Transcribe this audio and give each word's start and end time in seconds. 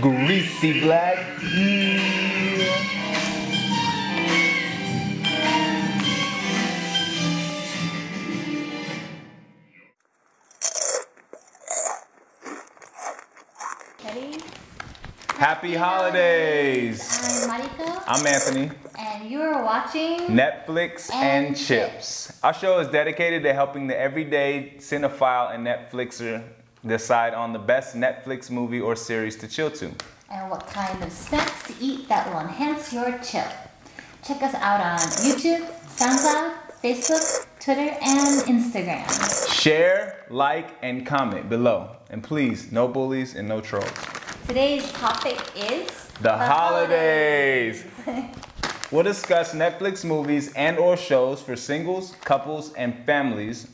Greasy 0.00 0.80
black. 0.80 1.18
Ready? 14.04 14.38
Happy 15.30 15.74
holidays. 15.74 17.00
I'm 17.44 17.60
Mariko, 17.60 18.02
I'm 18.06 18.26
Anthony. 18.26 18.70
and 18.98 19.30
you're 19.30 19.62
watching. 19.62 20.20
Netflix 20.20 21.12
and, 21.12 21.46
And 21.48 21.56
chips. 21.56 22.38
Our 22.42 22.54
show 22.54 22.78
is 22.78 22.88
dedicated 22.88 23.42
to 23.42 23.52
helping 23.52 23.86
the 23.86 23.98
everyday 23.98 24.74
cinephile 24.78 25.54
and 25.54 25.66
Netflixer 25.66 26.42
decide 26.86 27.34
on 27.34 27.52
the 27.52 27.58
best 27.58 27.96
Netflix 27.96 28.50
movie 28.50 28.80
or 28.80 28.94
series 28.96 29.36
to 29.36 29.48
chill 29.48 29.70
to. 29.72 29.90
and 30.30 30.50
what 30.50 30.66
kind 30.66 31.02
of 31.02 31.12
snacks 31.12 31.66
to 31.68 31.74
eat 31.80 32.08
that 32.08 32.26
will 32.32 32.40
enhance 32.40 32.92
your 32.92 33.18
chill. 33.18 33.48
Check 34.26 34.42
us 34.42 34.54
out 34.54 34.80
on 34.80 34.98
YouTube, 35.22 35.64
SoundCloud, 35.98 36.54
Facebook, 36.82 37.46
Twitter, 37.60 37.96
and 38.02 38.42
Instagram. 38.46 39.06
Share, 39.54 40.24
like, 40.30 40.70
and 40.82 41.06
comment 41.06 41.48
below. 41.48 41.96
And 42.10 42.22
please, 42.22 42.72
no 42.72 42.88
bullies 42.88 43.34
and 43.34 43.46
no 43.48 43.60
trolls. 43.60 43.90
Today's 44.46 44.90
topic 44.92 45.40
is 45.56 46.08
The 46.20 46.36
holidays. 46.36 47.84
We'll 48.90 49.02
discuss 49.02 49.54
Netflix 49.54 50.04
movies 50.04 50.52
and 50.54 50.78
or 50.78 50.96
shows 50.96 51.40
for 51.42 51.56
singles, 51.56 52.14
couples, 52.20 52.72
and 52.74 52.94
families, 53.04 53.66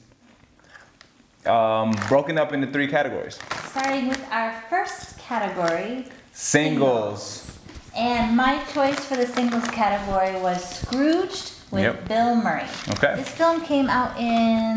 um, 1.47 1.93
broken 2.09 2.39
up 2.39 2.53
into 2.53 2.67
three 2.67 2.87
categories. 2.89 3.39
Starting 3.67 4.09
with 4.09 4.23
our 4.31 4.53
first 4.69 5.19
category, 5.19 6.07
Singles. 6.33 7.59
and 7.97 8.37
my 8.37 8.63
choice 8.73 8.99
for 9.05 9.17
the 9.17 9.27
singles 9.27 9.67
category 9.69 10.39
was 10.41 10.63
Scrooged 10.81 11.53
with 11.71 11.83
Yep. 11.85 12.09
Bill 12.09 12.35
Murray. 12.37 12.65
Okay. 12.91 13.15
This 13.17 13.29
film 13.29 13.61
came 13.63 13.89
out 13.89 14.19
in 14.19 14.77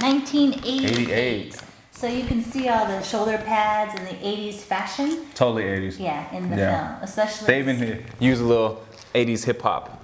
1988. 0.00 0.90
88. 1.08 1.62
So 1.92 2.08
you 2.08 2.24
can 2.24 2.42
see 2.42 2.68
all 2.68 2.84
the 2.86 3.00
shoulder 3.02 3.38
pads 3.38 3.94
and 3.96 4.06
the 4.08 4.14
80s 4.14 4.56
fashion. 4.56 5.26
Totally 5.34 5.62
80s. 5.64 6.00
Yeah, 6.00 6.34
in 6.34 6.50
the 6.50 6.56
Yeah. 6.56 6.88
film, 6.96 7.02
especially. 7.04 7.46
They 7.46 7.58
even 7.60 8.04
use 8.18 8.40
a 8.40 8.44
little 8.44 8.82
80s 9.14 9.44
hip 9.44 9.62
hop. 9.62 10.02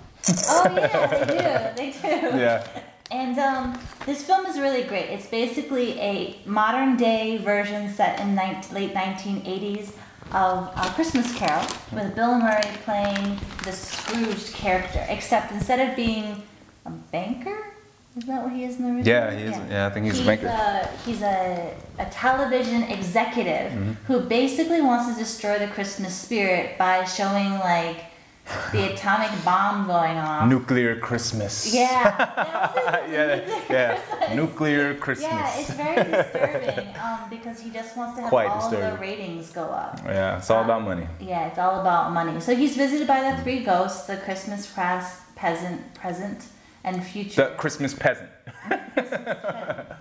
Oh 0.48 0.64
yeah, 0.76 1.74
they 1.74 1.90
do. 1.90 1.98
They 2.02 2.20
do. 2.30 2.38
Yeah. 2.38 2.66
And 3.10 3.38
um, 3.38 3.78
this 4.04 4.22
film 4.24 4.44
is 4.46 4.58
really 4.58 4.82
great. 4.84 5.06
It's 5.10 5.26
basically 5.26 5.98
a 5.98 6.36
modern 6.44 6.96
day 6.96 7.38
version 7.38 7.92
set 7.92 8.20
in 8.20 8.34
nine 8.34 8.62
late 8.72 8.92
1980s 8.94 9.92
of 10.32 10.70
A 10.76 10.90
Christmas 10.94 11.34
Carol 11.34 11.64
with 11.92 12.14
Bill 12.14 12.38
Murray 12.38 12.60
playing 12.84 13.38
the 13.64 13.72
Scrooge 13.72 14.52
character, 14.52 15.04
except 15.08 15.52
instead 15.52 15.88
of 15.88 15.96
being 15.96 16.42
a 16.84 16.90
banker, 16.90 17.72
is 18.16 18.24
that 18.24 18.42
what 18.42 18.52
he 18.52 18.64
is 18.64 18.76
in 18.76 18.82
the 18.82 18.88
original? 18.90 19.06
Yeah, 19.06 19.30
he 19.34 19.42
is- 19.44 19.70
yeah, 19.70 19.86
I 19.86 19.90
think 19.90 20.04
he's 20.06 20.20
a 20.20 20.24
banker. 20.24 20.48
A, 20.48 20.86
he's 21.06 21.22
a, 21.22 21.74
a 21.98 22.04
television 22.06 22.82
executive 22.84 23.72
Mm-hmm. 23.72 23.92
who 24.06 24.20
basically 24.20 24.82
wants 24.82 25.10
to 25.14 25.18
destroy 25.18 25.58
the 25.58 25.68
Christmas 25.68 26.14
spirit 26.14 26.76
by 26.76 27.04
showing 27.04 27.52
like 27.60 28.04
the 28.72 28.92
atomic 28.92 29.30
bomb 29.44 29.86
going 29.86 30.16
off. 30.16 30.48
Nuclear 30.48 30.98
Christmas. 30.98 31.72
Yeah. 31.74 32.16
was 32.16 33.04
it. 33.04 33.10
yeah, 33.12 33.62
yeah. 33.70 33.98
Christmas. 33.98 34.36
Nuclear 34.36 34.94
Christmas. 34.94 35.30
Yeah, 35.30 35.58
it's 35.58 35.70
very 35.70 36.04
disturbing 36.10 36.96
um, 37.02 37.30
because 37.30 37.60
he 37.60 37.70
just 37.70 37.96
wants 37.96 38.16
to 38.16 38.22
have 38.22 38.30
Quite 38.30 38.48
all 38.48 38.70
the 38.70 38.96
ratings 39.00 39.50
go 39.50 39.64
up. 39.64 40.00
Yeah, 40.04 40.38
it's 40.38 40.50
all 40.50 40.64
about 40.64 40.82
money. 40.82 41.06
Yeah, 41.20 41.48
it's 41.48 41.58
all 41.58 41.80
about 41.80 42.12
money. 42.12 42.40
So 42.40 42.54
he's 42.54 42.76
visited 42.76 43.06
by 43.06 43.30
the 43.30 43.42
three 43.42 43.64
ghosts: 43.64 44.06
the 44.06 44.16
Christmas 44.16 44.72
past, 44.72 45.34
present, 45.36 45.94
present, 45.94 46.46
and 46.84 47.04
future. 47.04 47.50
The 47.50 47.56
Christmas 47.56 47.94
peasant. 47.94 48.30
the 48.68 49.96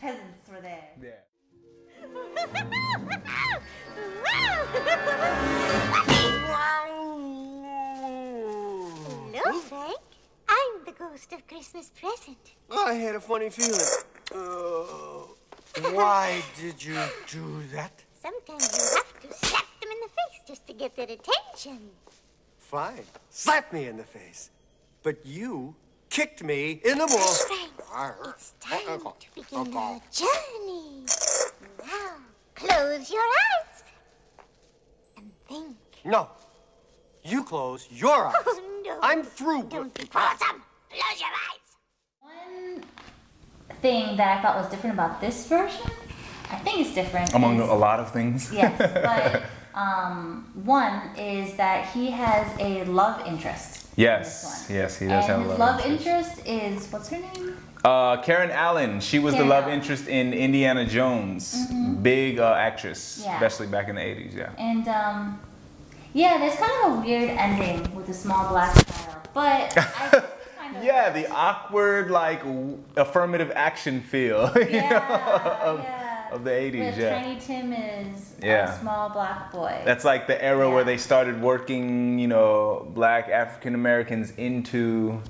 peasants 0.00 0.48
were 0.50 0.60
there. 0.60 0.88
Yeah. 1.02 2.70
Ghost 11.10 11.32
of 11.32 11.46
Christmas 11.48 11.90
present. 11.90 12.38
I 12.70 12.94
had 12.94 13.16
a 13.16 13.20
funny 13.20 13.50
feeling. 13.50 13.80
Uh, 14.32 15.90
why 15.92 16.40
did 16.56 16.82
you 16.84 16.96
do 17.28 17.62
that? 17.72 18.04
Sometimes 18.22 18.68
you 18.76 18.96
have 18.96 19.20
to 19.20 19.46
slap 19.46 19.66
them 19.80 19.90
in 19.90 20.00
the 20.04 20.08
face 20.08 20.40
just 20.46 20.66
to 20.68 20.72
get 20.72 20.94
their 20.94 21.06
attention. 21.06 21.90
Fine. 22.58 23.02
Slap 23.30 23.72
me 23.72 23.86
in 23.86 23.96
the 23.96 24.04
face. 24.04 24.50
But 25.02 25.26
you 25.26 25.74
kicked 26.10 26.44
me 26.44 26.80
in 26.84 26.98
the 26.98 27.06
balls. 27.06 27.42
Frank, 27.42 28.16
it's 28.28 28.54
time 28.60 29.00
to 29.00 29.28
begin 29.34 29.64
the 29.64 30.00
journey. 30.12 31.06
Now, 31.84 32.16
close 32.54 33.10
your 33.10 33.22
eyes 33.22 33.82
and 35.16 35.32
think. 35.48 35.76
No. 36.04 36.28
You 37.24 37.42
close 37.42 37.88
your 37.90 38.26
eyes. 38.26 38.34
Oh, 38.46 38.82
no. 38.84 38.98
I'm 39.02 39.24
through. 39.24 39.64
Don't 39.64 39.92
be. 39.92 40.08
Close 40.90 41.20
your 41.20 41.30
eyes. 41.30 41.66
One 42.20 42.82
thing 43.80 44.16
that 44.16 44.38
I 44.38 44.42
thought 44.42 44.56
was 44.56 44.70
different 44.70 44.94
about 44.94 45.20
this 45.20 45.46
version, 45.46 45.90
I 46.50 46.56
think 46.56 46.80
it's 46.86 46.94
different. 46.94 47.32
Among 47.34 47.60
is- 47.60 47.68
a 47.68 47.74
lot 47.74 48.00
of 48.00 48.10
things. 48.12 48.52
Yes, 48.52 48.76
but 48.78 49.42
um, 49.78 50.50
one 50.64 51.14
is 51.16 51.54
that 51.56 51.88
he 51.90 52.10
has 52.10 52.46
a 52.58 52.84
love 52.84 53.26
interest. 53.26 53.86
Yes, 53.96 54.66
this 54.66 54.70
yes, 54.76 54.98
he 54.98 55.06
does 55.06 55.28
and 55.28 55.42
have 55.42 55.46
a 55.46 55.50
his 55.50 55.58
love 55.58 55.80
interest. 55.86 56.30
His 56.40 56.46
love 56.46 56.54
interest. 56.62 56.86
is 56.86 56.92
what's 56.92 57.08
her 57.10 57.18
name? 57.18 57.56
Uh, 57.84 58.20
Karen 58.22 58.50
Allen. 58.50 59.00
She 59.00 59.18
was 59.18 59.34
the 59.34 59.44
love 59.44 59.64
Allen. 59.64 59.78
interest 59.80 60.06
in 60.08 60.34
Indiana 60.34 60.84
Jones. 60.86 61.66
Big 62.02 62.38
uh, 62.38 62.52
actress, 62.54 63.22
Yeah. 63.24 63.34
especially 63.34 63.68
back 63.68 63.88
in 63.88 63.94
the 63.94 64.00
80s. 64.02 64.36
Yeah. 64.36 64.50
And 64.58 64.86
um, 64.88 65.40
yeah, 66.12 66.36
there's 66.38 66.56
kind 66.56 66.72
of 66.84 66.98
a 66.98 67.00
weird 67.06 67.30
ending 67.30 67.94
with 67.94 68.08
a 68.10 68.14
small 68.14 68.48
black 68.50 68.74
child, 68.86 69.28
but 69.32 69.72
I 69.78 70.08
just 70.12 70.26
kind 70.72 70.76
of 70.76 70.84
Yeah, 70.84 71.10
the 71.10 71.30
awkward 71.30 72.10
like 72.10 72.40
w- 72.44 72.78
affirmative 72.96 73.52
action 73.54 74.00
feel 74.00 74.50
you 74.56 74.80
know, 74.80 75.58
of, 75.62 75.80
yeah. 75.80 76.28
of 76.32 76.44
the 76.44 76.50
80s. 76.50 76.86
With 76.90 76.98
yeah. 76.98 77.22
Tiny 77.22 77.40
Tim 77.40 77.72
is 77.72 78.34
Yeah. 78.42 78.74
a 78.74 78.80
small 78.80 79.10
black 79.10 79.52
boy. 79.52 79.80
That's 79.84 80.04
like 80.04 80.26
the 80.26 80.42
era 80.42 80.66
Yeah. 80.68 80.74
where 80.74 80.84
they 80.84 80.96
started 80.96 81.40
working, 81.42 82.18
you 82.18 82.28
know, 82.28 82.90
black 82.94 83.28
African 83.28 83.74
Americans 83.74 84.32
into 84.32 85.20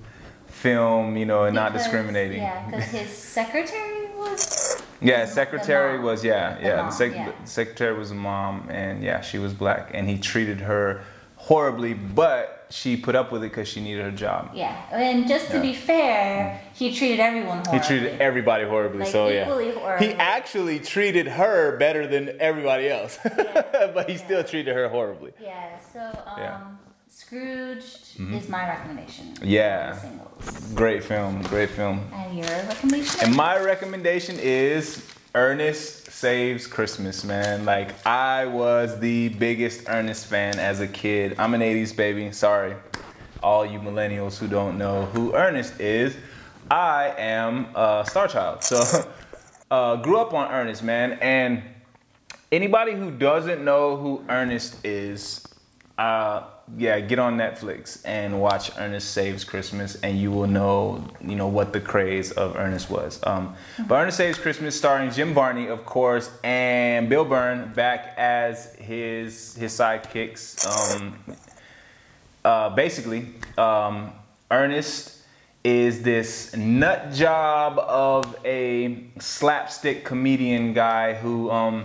film, 0.46 1.16
you 1.16 1.24
know, 1.26 1.44
and 1.44 1.54
not 1.54 1.72
discriminating. 1.72 2.42
Yeah, 2.42 2.66
because 2.66 2.84
his 2.90 3.08
secretary 3.10 4.06
was. 4.18 4.82
Yeah, 5.02 5.24
the 5.24 5.30
secretary 5.30 5.98
was 5.98 6.22
yeah, 6.22 6.56
The 6.58 6.62
yeah. 6.62 6.76
mom, 6.76 6.86
the, 6.86 6.92
sec- 6.92 7.14
yeah. 7.14 7.32
the 7.40 7.46
secretary 7.48 7.96
was 7.98 8.10
a 8.10 8.14
mom, 8.14 8.68
and 8.68 9.02
yeah, 9.02 9.22
she 9.22 9.38
was 9.38 9.54
black, 9.54 9.90
and 9.94 10.06
he 10.08 10.18
treated 10.18 10.60
her 10.60 11.00
horribly, 11.50 11.94
but 11.94 12.64
she 12.70 12.96
put 12.96 13.16
up 13.16 13.32
with 13.32 13.42
it 13.42 13.48
because 13.50 13.66
she 13.66 13.80
needed 13.80 14.04
her 14.04 14.12
job. 14.12 14.52
Yeah, 14.54 14.76
and 14.92 15.26
just 15.26 15.48
to 15.50 15.56
Yeah. 15.56 15.62
be 15.62 15.74
fair, 15.74 16.60
he 16.74 16.94
treated 16.94 17.18
everyone 17.18 17.58
horribly. 17.66 17.78
He 17.80 17.86
treated 17.88 18.20
everybody 18.20 18.64
horribly, 18.64 19.00
Like, 19.00 19.08
so 19.10 19.26
yeah. 19.28 19.46
horribly. 19.46 20.06
He 20.06 20.12
actually 20.14 20.78
treated 20.78 21.26
her 21.26 21.76
better 21.76 22.06
than 22.06 22.36
everybody 22.38 22.88
else, 22.88 23.18
but 23.94 24.08
he 24.08 24.16
still 24.16 24.44
treated 24.44 24.76
her 24.76 24.88
horribly. 24.88 25.32
Yeah, 25.42 25.76
so 25.92 26.00
um, 26.24 26.38
Yeah. 26.38 26.60
Mm-hmm. 27.32 28.34
Is 28.34 28.48
my 28.48 28.68
recommendation. 28.68 29.34
Yeah. 29.42 29.98
Great 30.74 31.02
film, 31.02 31.42
great 31.42 31.70
film. 31.70 31.98
And 32.14 32.38
your 32.38 32.46
recommendation? 32.46 33.20
And 33.24 33.36
my 33.36 33.58
recommendation 33.58 34.36
is 34.38 35.04
Ernest 35.34 35.99
Saves 36.20 36.66
Christmas, 36.66 37.24
man. 37.24 37.64
Like 37.64 38.06
I 38.06 38.44
was 38.44 39.00
the 39.00 39.30
biggest 39.30 39.88
Ernest 39.88 40.26
fan 40.26 40.58
as 40.58 40.80
a 40.80 40.86
kid. 40.86 41.34
I'm 41.38 41.54
an 41.54 41.62
80s 41.62 41.96
baby. 41.96 42.30
Sorry. 42.30 42.76
All 43.42 43.64
you 43.64 43.78
millennials 43.78 44.36
who 44.36 44.46
don't 44.46 44.76
know 44.76 45.06
who 45.06 45.34
Ernest 45.34 45.80
is. 45.80 46.14
I 46.70 47.14
am 47.16 47.74
a 47.74 48.04
star 48.06 48.28
child. 48.28 48.62
So 48.62 49.10
uh, 49.70 49.96
grew 49.96 50.18
up 50.18 50.34
on 50.34 50.52
Ernest, 50.52 50.82
man. 50.82 51.12
And 51.22 51.62
anybody 52.52 52.92
who 52.92 53.10
doesn't 53.10 53.64
know 53.64 53.96
who 53.96 54.22
Ernest 54.28 54.84
is, 54.84 55.42
uh, 55.96 56.42
yeah, 56.76 57.00
get 57.00 57.18
on 57.18 57.36
Netflix 57.36 58.00
and 58.04 58.40
watch 58.40 58.70
Ernest 58.78 59.10
Saves 59.12 59.44
Christmas, 59.44 59.96
and 60.02 60.18
you 60.18 60.30
will 60.30 60.46
know, 60.46 61.04
you 61.24 61.34
know, 61.34 61.48
what 61.48 61.72
the 61.72 61.80
craze 61.80 62.32
of 62.32 62.56
Ernest 62.56 62.90
was. 62.90 63.20
Um, 63.24 63.54
but 63.86 63.96
Ernest 63.96 64.16
Saves 64.16 64.38
Christmas, 64.38 64.76
starring 64.76 65.10
Jim 65.10 65.34
Varney, 65.34 65.68
of 65.68 65.84
course, 65.84 66.30
and 66.44 67.08
Bill 67.08 67.24
Byrne 67.24 67.72
back 67.72 68.14
as 68.16 68.74
his 68.76 69.54
his 69.56 69.72
sidekicks. 69.72 70.66
Um, 70.96 71.18
uh, 72.44 72.70
basically, 72.70 73.26
um, 73.58 74.12
Ernest 74.50 75.18
is 75.62 76.02
this 76.02 76.56
nut 76.56 77.12
job 77.12 77.78
of 77.78 78.34
a 78.44 79.04
slapstick 79.18 80.04
comedian 80.04 80.72
guy 80.72 81.12
who 81.14 81.50
um, 81.50 81.84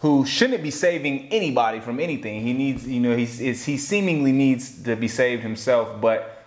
who 0.00 0.24
shouldn't 0.24 0.62
be 0.62 0.70
saving 0.70 1.28
anybody 1.30 1.80
from 1.80 1.98
anything. 1.98 2.40
He 2.40 2.52
needs, 2.52 2.86
you 2.86 3.00
know, 3.00 3.16
he's, 3.16 3.38
he 3.64 3.76
seemingly 3.76 4.32
needs 4.32 4.82
to 4.84 4.94
be 4.94 5.08
saved 5.08 5.42
himself, 5.42 6.00
but 6.00 6.38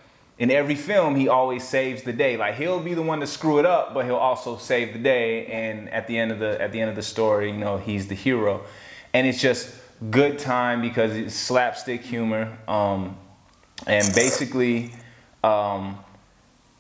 in 0.42 0.50
every 0.50 0.74
film, 0.74 1.16
he 1.16 1.28
always 1.28 1.68
saves 1.68 2.02
the 2.02 2.14
day. 2.14 2.36
Like 2.36 2.56
he'll 2.56 2.80
be 2.80 2.96
the 2.96 3.02
one 3.04 3.20
to 3.20 3.28
screw 3.28 3.60
it 3.60 3.66
up, 3.66 3.94
but 3.94 4.06
he'll 4.06 4.16
also 4.16 4.58
save 4.58 4.92
the 4.92 4.98
day. 4.98 5.46
And 5.46 5.88
at 5.90 6.08
the 6.08 6.18
end 6.18 6.32
of 6.32 6.40
the 6.40 6.60
at 6.60 6.72
the 6.72 6.82
end 6.82 6.90
of 6.90 6.96
the 6.96 7.04
story, 7.04 7.52
you 7.52 7.58
know, 7.58 7.78
he's 7.78 8.08
the 8.08 8.16
hero, 8.16 8.64
and 9.14 9.28
it's 9.28 9.40
just 9.40 9.72
good 10.10 10.40
time 10.40 10.82
because 10.82 11.16
it's 11.16 11.36
slapstick 11.36 12.02
humor. 12.02 12.58
Um, 12.68 13.18
and 13.86 14.12
basically, 14.16 14.94
um, 15.44 16.00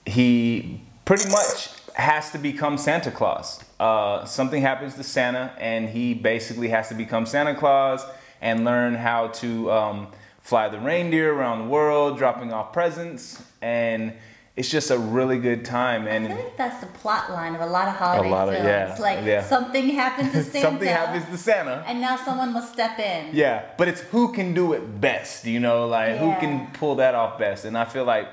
he 0.07 0.81
pretty 1.05 1.29
much 1.29 1.69
has 1.95 2.31
to 2.31 2.37
become 2.37 2.77
Santa 2.77 3.11
Claus. 3.11 3.63
Uh, 3.79 4.25
something 4.25 4.61
happens 4.61 4.95
to 4.95 5.03
Santa, 5.03 5.53
and 5.59 5.89
he 5.89 6.13
basically 6.13 6.69
has 6.69 6.89
to 6.89 6.95
become 6.95 7.25
Santa 7.25 7.55
Claus 7.55 8.03
and 8.41 8.63
learn 8.65 8.95
how 8.95 9.27
to 9.27 9.71
um, 9.71 10.07
fly 10.41 10.67
the 10.69 10.79
reindeer 10.79 11.33
around 11.33 11.59
the 11.59 11.65
world, 11.69 12.17
dropping 12.17 12.51
off 12.53 12.73
presents, 12.73 13.41
and 13.61 14.13
it's 14.55 14.69
just 14.69 14.91
a 14.91 14.97
really 14.97 15.39
good 15.39 15.63
time. 15.63 16.03
I 16.05 16.09
And 16.09 16.27
feel 16.27 16.35
like 16.35 16.57
that's 16.57 16.81
the 16.81 16.87
plot 16.87 17.31
line 17.31 17.55
of 17.55 17.61
a 17.61 17.65
lot 17.65 17.87
of 17.87 17.95
holiday 17.95 18.29
lot 18.29 18.49
of- 18.49 18.55
films. 18.55 18.67
yeah, 18.67 18.95
like 18.99 19.25
yeah. 19.25 19.43
something 19.43 19.89
happened 19.89 20.31
to 20.33 20.43
Santa, 20.51 20.67
something 20.67 20.87
happens 20.89 21.25
to 21.25 21.37
Santa. 21.37 21.83
and 21.87 22.01
now 22.01 22.17
someone 22.17 22.51
must 22.51 22.73
step 22.73 22.99
in. 22.99 23.29
Yeah, 23.33 23.63
but 23.77 23.87
it's 23.87 24.01
who 24.01 24.33
can 24.33 24.53
do 24.53 24.73
it 24.73 24.99
best, 24.99 25.45
you 25.45 25.59
know, 25.59 25.87
like 25.87 26.17
who 26.17 26.35
can 26.39 26.67
pull 26.73 26.95
that 26.95 27.15
off 27.15 27.39
best. 27.39 27.63
And 27.65 27.77
I 27.77 27.85
feel 27.85 28.03
like 28.03 28.27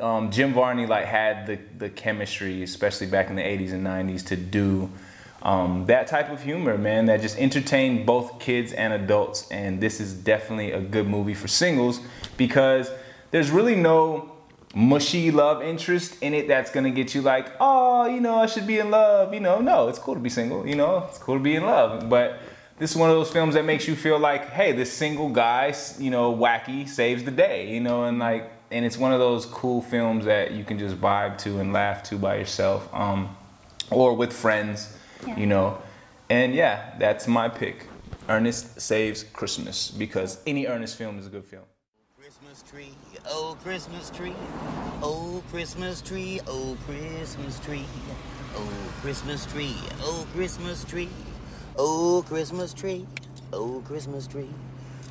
um, 0.00 0.30
Jim 0.30 0.54
Varney 0.54 0.86
like 0.86 1.04
had 1.04 1.46
the 1.46 1.58
the 1.78 1.90
chemistry, 1.90 2.62
especially 2.62 3.06
back 3.06 3.28
in 3.30 3.36
the 3.36 3.42
'80s 3.42 3.72
and 3.72 3.86
'90s, 3.86 4.26
to 4.26 4.36
do 4.36 4.90
um, 5.42 5.86
that 5.86 6.06
type 6.06 6.30
of 6.30 6.42
humor, 6.42 6.78
man, 6.78 7.06
that 7.06 7.20
just 7.20 7.38
entertained 7.38 8.06
both 8.06 8.38
kids 8.40 8.72
and 8.72 8.92
adults. 8.92 9.48
And 9.50 9.80
this 9.80 10.00
is 10.00 10.14
definitely 10.14 10.72
a 10.72 10.80
good 10.80 11.06
movie 11.06 11.34
for 11.34 11.48
singles 11.48 12.00
because 12.36 12.90
there's 13.30 13.50
really 13.50 13.76
no 13.76 14.32
mushy 14.74 15.30
love 15.30 15.62
interest 15.62 16.22
in 16.22 16.34
it 16.34 16.46
that's 16.46 16.70
gonna 16.70 16.90
get 16.90 17.14
you 17.14 17.22
like, 17.22 17.52
oh, 17.60 18.06
you 18.06 18.20
know, 18.20 18.36
I 18.36 18.46
should 18.46 18.66
be 18.66 18.78
in 18.78 18.90
love. 18.90 19.34
You 19.34 19.40
know, 19.40 19.60
no, 19.60 19.88
it's 19.88 19.98
cool 19.98 20.14
to 20.14 20.20
be 20.20 20.30
single. 20.30 20.66
You 20.66 20.76
know, 20.76 21.06
it's 21.08 21.18
cool 21.18 21.36
to 21.36 21.42
be 21.42 21.56
in 21.56 21.64
love, 21.64 22.08
but 22.08 22.40
this 22.78 22.92
is 22.92 22.96
one 22.96 23.10
of 23.10 23.16
those 23.16 23.30
films 23.30 23.54
that 23.54 23.64
makes 23.64 23.88
you 23.88 23.96
feel 23.96 24.18
like, 24.18 24.50
hey, 24.50 24.72
this 24.72 24.92
single 24.92 25.30
guy, 25.30 25.74
you 25.98 26.10
know, 26.10 26.34
wacky 26.34 26.88
saves 26.88 27.24
the 27.24 27.30
day, 27.30 27.72
you 27.74 27.80
know, 27.80 28.04
and 28.04 28.18
like, 28.18 28.52
and 28.70 28.84
it's 28.84 28.96
one 28.98 29.12
of 29.12 29.18
those 29.18 29.46
cool 29.46 29.80
films 29.82 30.24
that 30.26 30.52
you 30.52 30.64
can 30.64 30.78
just 30.78 30.96
vibe 31.00 31.38
to 31.38 31.58
and 31.58 31.72
laugh 31.72 32.02
to 32.04 32.16
by 32.16 32.36
yourself, 32.36 32.88
um, 32.94 33.36
or 33.90 34.14
with 34.14 34.32
friends, 34.32 34.96
Yeah. 35.26 35.36
you 35.36 35.46
know, 35.46 35.78
and 36.30 36.54
yeah, 36.54 36.94
that's 36.98 37.26
my 37.26 37.48
pick. 37.48 37.86
Ernest 38.28 38.78
Saves 38.80 39.22
Christmas 39.24 39.90
because 39.90 40.38
any 40.46 40.66
Ernest 40.66 40.96
film 40.96 41.18
is 41.18 41.26
a 41.26 41.30
good 41.30 41.44
film. 41.44 41.62
Christmas 42.18 42.62
tree, 42.70 42.90
oh 43.26 43.56
Christmas 43.62 44.10
tree, 44.10 44.34
oh 45.02 45.42
Christmas 45.50 46.02
tree, 46.02 46.40
oh 46.46 46.76
Christmas 46.84 47.58
tree, 47.60 47.84
oh 48.54 48.86
Christmas 49.00 49.46
tree, 49.46 49.76
oh 49.98 50.26
Christmas 50.34 50.84
tree, 50.84 51.08
oh 51.78 52.22
Christmas 52.34 52.74
tree, 52.74 53.06
oh 53.52 53.82
Christmas 53.86 54.26
tree, 54.26 54.50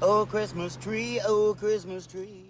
oh 0.02 0.26
Christmas 0.28 0.76
tree, 0.76 1.20
oh 1.26 1.56
Christmas 1.58 2.06
tree. 2.06 2.47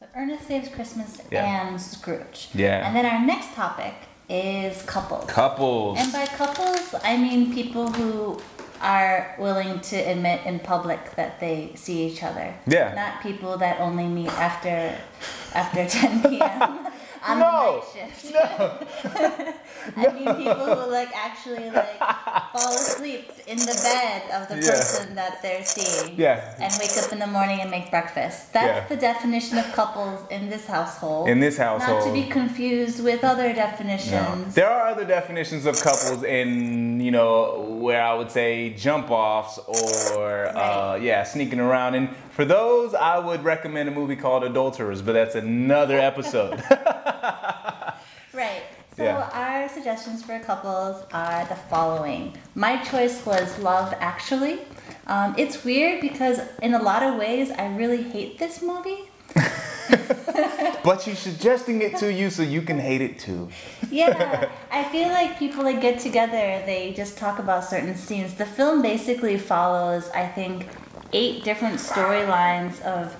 So 0.00 0.06
Ernest 0.16 0.48
Saves 0.48 0.68
Christmas 0.70 1.20
Yeah. 1.30 1.44
and 1.68 1.78
Scrooge. 1.78 2.48
Yeah. 2.54 2.86
And 2.86 2.96
then 2.96 3.04
our 3.04 3.20
next 3.20 3.52
topic 3.54 3.92
is 4.30 4.80
couples. 4.84 5.28
Couples. 5.30 5.98
And 6.00 6.10
by 6.10 6.24
couples, 6.24 6.94
I 7.04 7.18
mean 7.18 7.52
people 7.52 7.92
who 7.92 8.40
are 8.80 9.36
willing 9.38 9.78
to 9.80 9.96
admit 9.96 10.40
in 10.46 10.58
public 10.60 11.14
that 11.16 11.38
they 11.38 11.72
see 11.74 12.06
each 12.06 12.22
other. 12.22 12.54
Yeah. 12.66 12.94
Not 12.94 13.22
people 13.22 13.58
that 13.58 13.78
only 13.78 14.06
meet 14.06 14.32
after 14.38 14.96
after 15.54 15.86
10 15.86 16.22
p.m. 16.22 16.86
on 17.28 17.38
No. 17.38 17.82
the 17.92 18.00
night 18.00 18.12
shift. 18.16 19.54
I 19.96 20.12
mean 20.12 20.34
people 20.36 20.66
who 20.76 20.90
like 20.90 21.10
actually 21.14 21.70
like 21.70 21.98
fall 22.52 22.72
asleep 22.74 23.30
in 23.46 23.58
the 23.58 23.78
bed 23.82 24.22
of 24.36 24.48
the 24.48 24.56
Yeah. 24.56 24.70
person 24.72 25.14
that 25.14 25.40
they're 25.42 25.64
seeing. 25.64 26.14
Yeah. 26.18 26.54
And 26.60 26.72
wake 26.80 26.96
up 27.02 27.12
in 27.12 27.18
the 27.18 27.26
morning 27.26 27.60
and 27.60 27.70
make 27.70 27.90
breakfast. 27.90 28.52
That's 28.52 28.90
Yeah. 28.90 28.94
the 28.94 29.00
definition 29.00 29.58
of 29.58 29.70
couples 29.72 30.20
in 30.30 30.48
this 30.50 30.66
household. 30.66 31.28
In 31.28 31.40
this 31.40 31.56
household. 31.56 32.00
Not 32.00 32.06
to 32.06 32.12
be 32.12 32.24
confused 32.28 33.02
with 33.02 33.24
other 33.24 33.48
No. 33.48 33.54
definitions. 33.54 34.54
There 34.54 34.68
are 34.70 34.88
other 34.88 35.04
definitions 35.04 35.66
of 35.66 35.80
couples 35.80 36.22
in, 36.22 37.00
you 37.00 37.10
know, 37.10 37.64
where 37.80 38.02
I 38.02 38.14
would 38.14 38.30
say 38.30 38.70
jump 38.70 39.10
offs 39.10 39.58
or, 39.66 40.48
uh, 40.56 40.96
yeah, 40.96 41.24
sneaking 41.24 41.60
around. 41.60 41.94
And 41.94 42.08
for 42.30 42.44
those, 42.44 42.94
I 42.94 43.18
would 43.18 43.42
recommend 43.44 43.88
a 43.88 43.92
movie 43.92 44.16
called 44.16 44.44
Adulterers, 44.44 45.02
but 45.02 45.12
that's 45.12 45.34
another 45.34 45.98
episode. 45.98 46.62
So 49.00 49.06
Yeah. 49.06 49.30
our 49.32 49.66
suggestions 49.66 50.22
for 50.22 50.38
couples 50.40 51.02
are 51.10 51.46
the 51.46 51.54
following. 51.54 52.34
My 52.54 52.76
choice 52.76 53.24
was 53.24 53.58
Love 53.58 53.94
Actually. 53.98 54.58
Um, 55.06 55.34
it's 55.38 55.64
weird 55.64 56.02
because 56.02 56.38
in 56.60 56.74
a 56.74 56.82
lot 56.82 57.02
of 57.02 57.14
ways 57.16 57.50
I 57.50 57.74
really 57.76 58.02
hate 58.02 58.38
this 58.38 58.60
movie. 58.60 59.08
but 60.84 61.00
she's 61.00 61.18
suggesting 61.18 61.80
it 61.80 61.96
to 61.96 62.12
you 62.12 62.28
so 62.28 62.42
you 62.42 62.60
can 62.60 62.78
hate 62.78 63.00
it 63.00 63.18
too. 63.18 63.48
Yeah, 63.90 64.50
I 64.70 64.84
feel 64.84 65.08
like 65.08 65.38
people 65.38 65.64
that 65.64 65.80
get 65.80 65.98
together, 66.00 66.62
they 66.66 66.92
just 66.94 67.16
talk 67.16 67.38
about 67.38 67.64
certain 67.64 67.96
scenes. 67.96 68.34
The 68.34 68.44
film 68.44 68.82
basically 68.82 69.38
follows, 69.38 70.10
I 70.10 70.26
think, 70.26 70.66
eight 71.14 71.42
different 71.42 71.76
storylines 71.76 72.82
of 72.82 73.16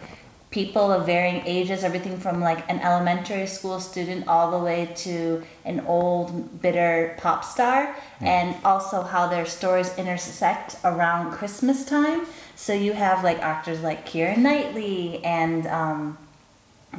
people 0.51 0.91
of 0.91 1.07
varying 1.07 1.43
ages, 1.47 1.85
everything 1.85 2.19
from 2.19 2.41
like 2.41 2.69
an 2.69 2.81
elementary 2.81 3.47
school 3.47 3.79
student 3.79 4.27
all 4.27 4.51
the 4.51 4.59
way 4.59 4.91
to 4.97 5.43
an 5.65 5.81
old, 5.87 6.61
bitter 6.61 7.17
pop 7.19 7.45
star, 7.45 7.97
and 8.21 8.57
also 8.65 9.03
how 9.03 9.29
their 9.29 9.47
stories 9.47 9.97
intersect 9.97 10.77
around 10.85 11.33
Christmas 11.33 11.85
time. 11.85 12.27
So 12.57 12.73
you 12.73 12.93
have 12.93 13.23
like 13.23 13.39
actors 13.39 13.81
like 13.81 14.09
Keira 14.09 14.37
Knightley 14.37 15.25
and 15.25 15.67
um, 15.69 16.19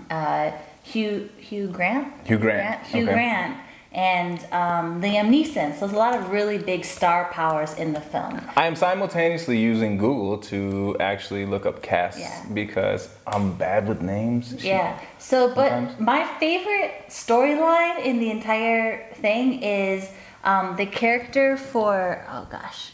uh, 0.09 0.51
Hugh 0.83 1.29
Hugh 1.37 1.67
Grant. 1.67 2.07
Hugh 2.25 2.37
Grant, 2.37 2.85
Hugh 2.87 3.03
okay. 3.03 3.13
Grant 3.13 3.57
and 3.93 4.39
um, 4.53 5.01
Liam 5.01 5.29
Neeson. 5.29 5.73
So 5.73 5.81
there's 5.81 5.91
a 5.91 5.97
lot 5.97 6.15
of 6.15 6.29
really 6.29 6.57
big 6.57 6.85
star 6.85 7.29
powers 7.31 7.73
in 7.73 7.91
the 7.93 7.99
film. 7.99 8.39
I 8.55 8.65
am 8.67 8.75
simultaneously 8.75 9.57
using 9.59 9.97
Google 9.97 10.37
to 10.49 10.95
actually 10.99 11.45
look 11.45 11.65
up 11.65 11.81
casts 11.81 12.19
Yeah. 12.21 12.45
because 12.53 13.09
I'm 13.27 13.53
bad 13.53 13.87
with 13.87 14.01
names. 14.01 14.63
Yeah. 14.63 14.97
So, 15.17 15.53
but 15.53 15.69
Sometimes. 15.69 15.99
my 15.99 16.25
favorite 16.39 16.93
storyline 17.09 18.03
in 18.05 18.19
the 18.19 18.31
entire 18.31 19.11
thing 19.15 19.61
is 19.61 20.09
um, 20.43 20.75
the 20.77 20.85
character 20.85 21.57
for 21.57 22.25
oh 22.31 22.47
gosh, 22.49 22.93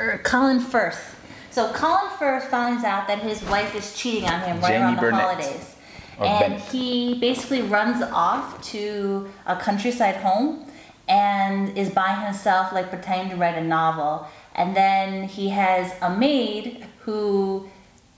er, 0.00 0.20
Colin 0.24 0.58
Firth. 0.60 1.12
So 1.50 1.72
Colin 1.72 2.10
Firth 2.18 2.48
finds 2.48 2.82
out 2.82 3.06
that 3.06 3.20
his 3.20 3.42
wife 3.44 3.76
is 3.76 3.94
cheating 3.96 4.28
on 4.28 4.40
him 4.40 4.60
right 4.60 4.70
Jamie 4.72 4.82
around 4.82 4.96
the 4.96 5.00
Burnett. 5.00 5.20
holidays. 5.20 5.73
Or 6.18 6.26
and 6.26 6.60
he 6.60 7.14
basically 7.18 7.62
runs 7.62 8.02
off 8.02 8.62
to 8.70 9.28
a 9.46 9.56
countryside 9.56 10.16
home 10.16 10.66
and 11.08 11.76
is 11.76 11.90
by 11.90 12.14
himself, 12.24 12.72
like 12.72 12.88
pretending 12.90 13.30
to 13.30 13.36
write 13.36 13.56
a 13.56 13.64
novel. 13.64 14.26
And 14.54 14.74
then 14.76 15.24
he 15.24 15.48
has 15.50 15.92
a 16.00 16.10
maid 16.16 16.86
who 17.00 17.68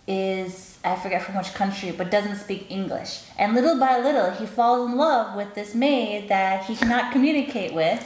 is, 0.06 0.78
I 0.84 0.94
forget 0.96 1.22
from 1.22 1.36
which 1.36 1.52
country, 1.54 1.90
but 1.90 2.10
doesn't 2.10 2.36
speak 2.36 2.70
English. 2.70 3.22
And 3.38 3.54
little 3.54 3.78
by 3.78 3.98
little, 3.98 4.30
he 4.30 4.46
falls 4.46 4.90
in 4.90 4.96
love 4.96 5.36
with 5.36 5.54
this 5.54 5.74
maid 5.74 6.28
that 6.28 6.64
he 6.64 6.76
cannot 6.76 7.12
communicate 7.12 7.74
with. 7.74 8.04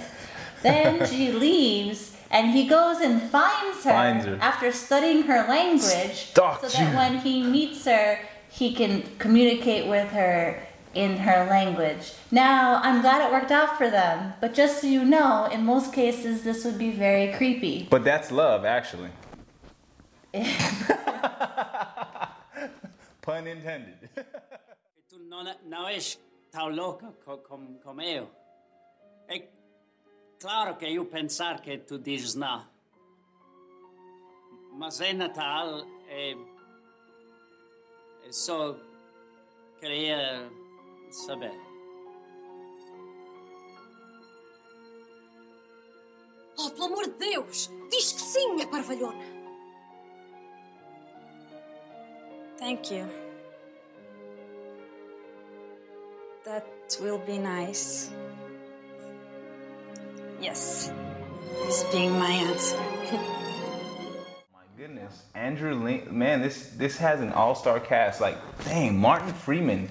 Then 0.63 1.07
she 1.11 1.33
leaves. 1.33 2.17
And 2.33 2.53
he 2.53 2.69
goes 2.69 3.01
and 3.01 3.21
finds 3.21 3.83
her, 3.85 3.91
Finds 3.91 4.25
her. 4.25 4.39
after 4.41 4.71
studying 4.71 5.23
her 5.25 5.49
language, 5.49 5.83
Stalked 6.31 6.61
so 6.63 6.69
that 6.69 6.79
you. 6.91 6.97
when 6.97 7.19
he 7.19 7.43
meets 7.43 7.85
her, 7.87 8.21
he 8.51 8.75
can 8.75 9.03
communicate 9.19 9.89
with 9.89 10.11
her 10.11 10.63
in 10.95 11.17
her 11.19 11.47
language. 11.49 12.13
Now, 12.31 12.81
I'm 12.83 13.01
glad 13.01 13.25
it 13.25 13.33
worked 13.33 13.53
out 13.53 13.79
for 13.79 13.89
them, 13.89 14.35
but 14.41 14.55
just 14.55 14.81
so 14.81 14.87
you 14.89 15.05
know, 15.05 15.49
in 15.53 15.65
most 15.65 15.93
cases, 15.93 16.43
this 16.43 16.65
would 16.65 16.79
be 16.79 16.91
very 16.91 17.33
creepy. 17.33 17.87
But 17.89 18.05
that's 18.05 18.31
love, 18.33 18.65
actually. 18.65 19.11
Pun 23.23 23.47
intended. 23.47 24.09
Tu 25.09 25.19
não, 25.19 25.45
não 25.67 25.89
és 25.89 26.19
tão 26.51 26.69
louca 26.69 27.13
como, 27.49 27.79
como 27.85 28.03
eu. 28.03 28.29
Claro 30.41 30.77
que 30.77 30.87
eu 30.87 31.05
pensar 31.05 31.61
que 31.61 31.77
tu 31.77 31.99
dizes 31.99 32.35
não. 32.35 32.67
Mas 34.73 34.99
é 35.03 35.13
Natal, 35.13 35.85
é, 36.09 36.31
eh, 36.31 36.37
é 38.31 38.33
só 38.33 38.77
queria 39.81 40.49
saber. 41.11 41.53
Oh, 46.57 46.71
pelo 46.71 46.85
amor 46.85 47.05
de 47.07 47.33
Deus! 47.33 47.69
Diz 47.91 48.13
que 48.13 48.21
sim, 48.21 48.55
minha 48.55 48.69
parvalhona! 48.69 49.25
Thank 52.59 52.95
you. 52.95 53.09
That 56.45 56.67
will 57.01 57.19
be 57.19 57.39
nice. 57.39 58.13
Yes. 60.41 60.93
This 61.67 61.83
being 61.91 62.17
my 62.17 62.31
answer. 62.31 62.79
Andrew 65.35 65.75
Lin, 65.75 66.07
man, 66.11 66.41
this 66.43 66.71
this 66.77 66.99
has 66.99 67.21
an 67.21 67.33
all-star 67.33 67.81
cast. 67.81 68.21
Like, 68.21 68.37
dang, 68.65 68.99
Martin 68.99 69.33
Freeman, 69.33 69.91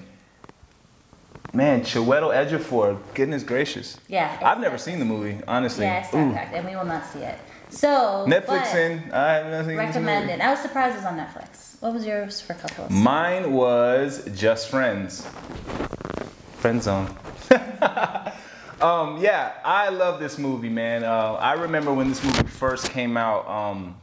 man, 1.52 1.82
Chiwetel 1.82 2.34
Ejiofor. 2.34 2.98
Goodness 3.14 3.42
gracious. 3.42 3.98
Yeah, 4.08 4.38
I've 4.42 4.60
never 4.60 4.78
seen 4.78 4.98
the 4.98 5.04
movie, 5.04 5.38
honestly. 5.46 5.84
Yeah, 5.84 6.04
it's 6.04 6.14
Ooh. 6.14 6.26
not 6.26 6.34
fact, 6.34 6.54
and 6.54 6.66
we 6.66 6.76
will 6.76 6.84
not 6.84 7.06
see 7.06 7.20
it. 7.20 7.38
So 7.70 8.26
Netflix 8.28 8.74
in. 8.74 9.10
I 9.12 9.34
have 9.34 9.46
not 9.46 9.64
seen 9.64 9.76
this 9.76 9.86
recommend 9.86 10.30
it. 10.30 10.40
I 10.40 10.50
was 10.50 10.60
surprised 10.60 10.94
it 10.94 10.98
was 10.98 11.06
on 11.06 11.16
Netflix. 11.16 11.80
What 11.80 11.94
was 11.94 12.04
yours 12.04 12.40
for 12.40 12.52
a 12.52 12.56
couple 12.56 12.84
couples? 12.84 12.90
Mine 12.98 13.52
was 13.52 14.28
Just 14.34 14.68
Friends. 14.68 15.26
Friend 16.58 16.82
Zone. 16.82 17.06
um, 18.82 19.16
yeah, 19.22 19.54
I 19.64 19.88
love 19.88 20.20
this 20.20 20.36
movie, 20.36 20.68
man. 20.68 21.04
Uh, 21.04 21.34
I 21.40 21.54
remember 21.54 21.94
when 21.94 22.08
this 22.08 22.22
movie 22.22 22.46
first 22.48 22.90
came 22.90 23.16
out. 23.16 23.48
Um, 23.48 23.99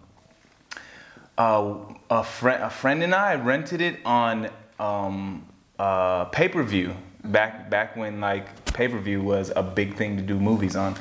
uh, 1.38 1.76
a 2.10 2.24
friend, 2.24 2.64
a 2.64 2.70
friend 2.70 3.04
and 3.04 3.14
I 3.14 3.36
rented 3.36 3.82
it 3.82 4.00
on 4.06 4.50
um, 4.80 5.48
uh, 5.80 6.26
pay 6.26 6.48
per 6.48 6.64
view 6.64 6.96
back 7.24 7.70
back 7.70 7.96
when 7.96 8.20
like 8.20 8.66
pay 8.74 8.88
per 8.88 9.00
view 9.00 9.22
was 9.22 9.52
a 9.56 9.64
big 9.64 9.96
thing 9.96 10.18
to 10.18 10.24
do 10.24 10.40
movies 10.40 10.76
on, 10.76 10.96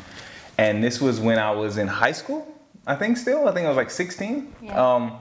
and 0.58 0.82
this 0.82 1.00
was 1.00 1.20
when 1.20 1.38
I 1.38 1.50
was 1.50 1.78
in 1.78 1.86
high 1.86 2.12
school. 2.12 2.46
I 2.86 2.94
think 2.94 3.16
still. 3.16 3.48
I 3.48 3.52
think 3.52 3.66
I 3.66 3.68
was 3.68 3.76
like 3.76 3.90
16. 3.90 4.54
Yeah. 4.62 4.94
Um, 4.94 5.18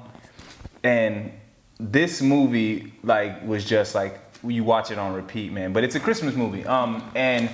and 0.84 1.32
this 1.80 2.22
movie 2.22 2.94
like 3.04 3.46
was 3.46 3.66
just 3.66 3.96
like 3.96 4.20
you 4.44 4.64
watch 4.64 4.92
it 4.92 5.00
on 5.00 5.14
repeat, 5.14 5.52
man. 5.52 5.74
But 5.74 5.84
it's 5.84 5.96
a 5.96 6.00
Christmas 6.00 6.36
movie. 6.36 6.66
Um, 6.66 7.10
and 7.16 7.50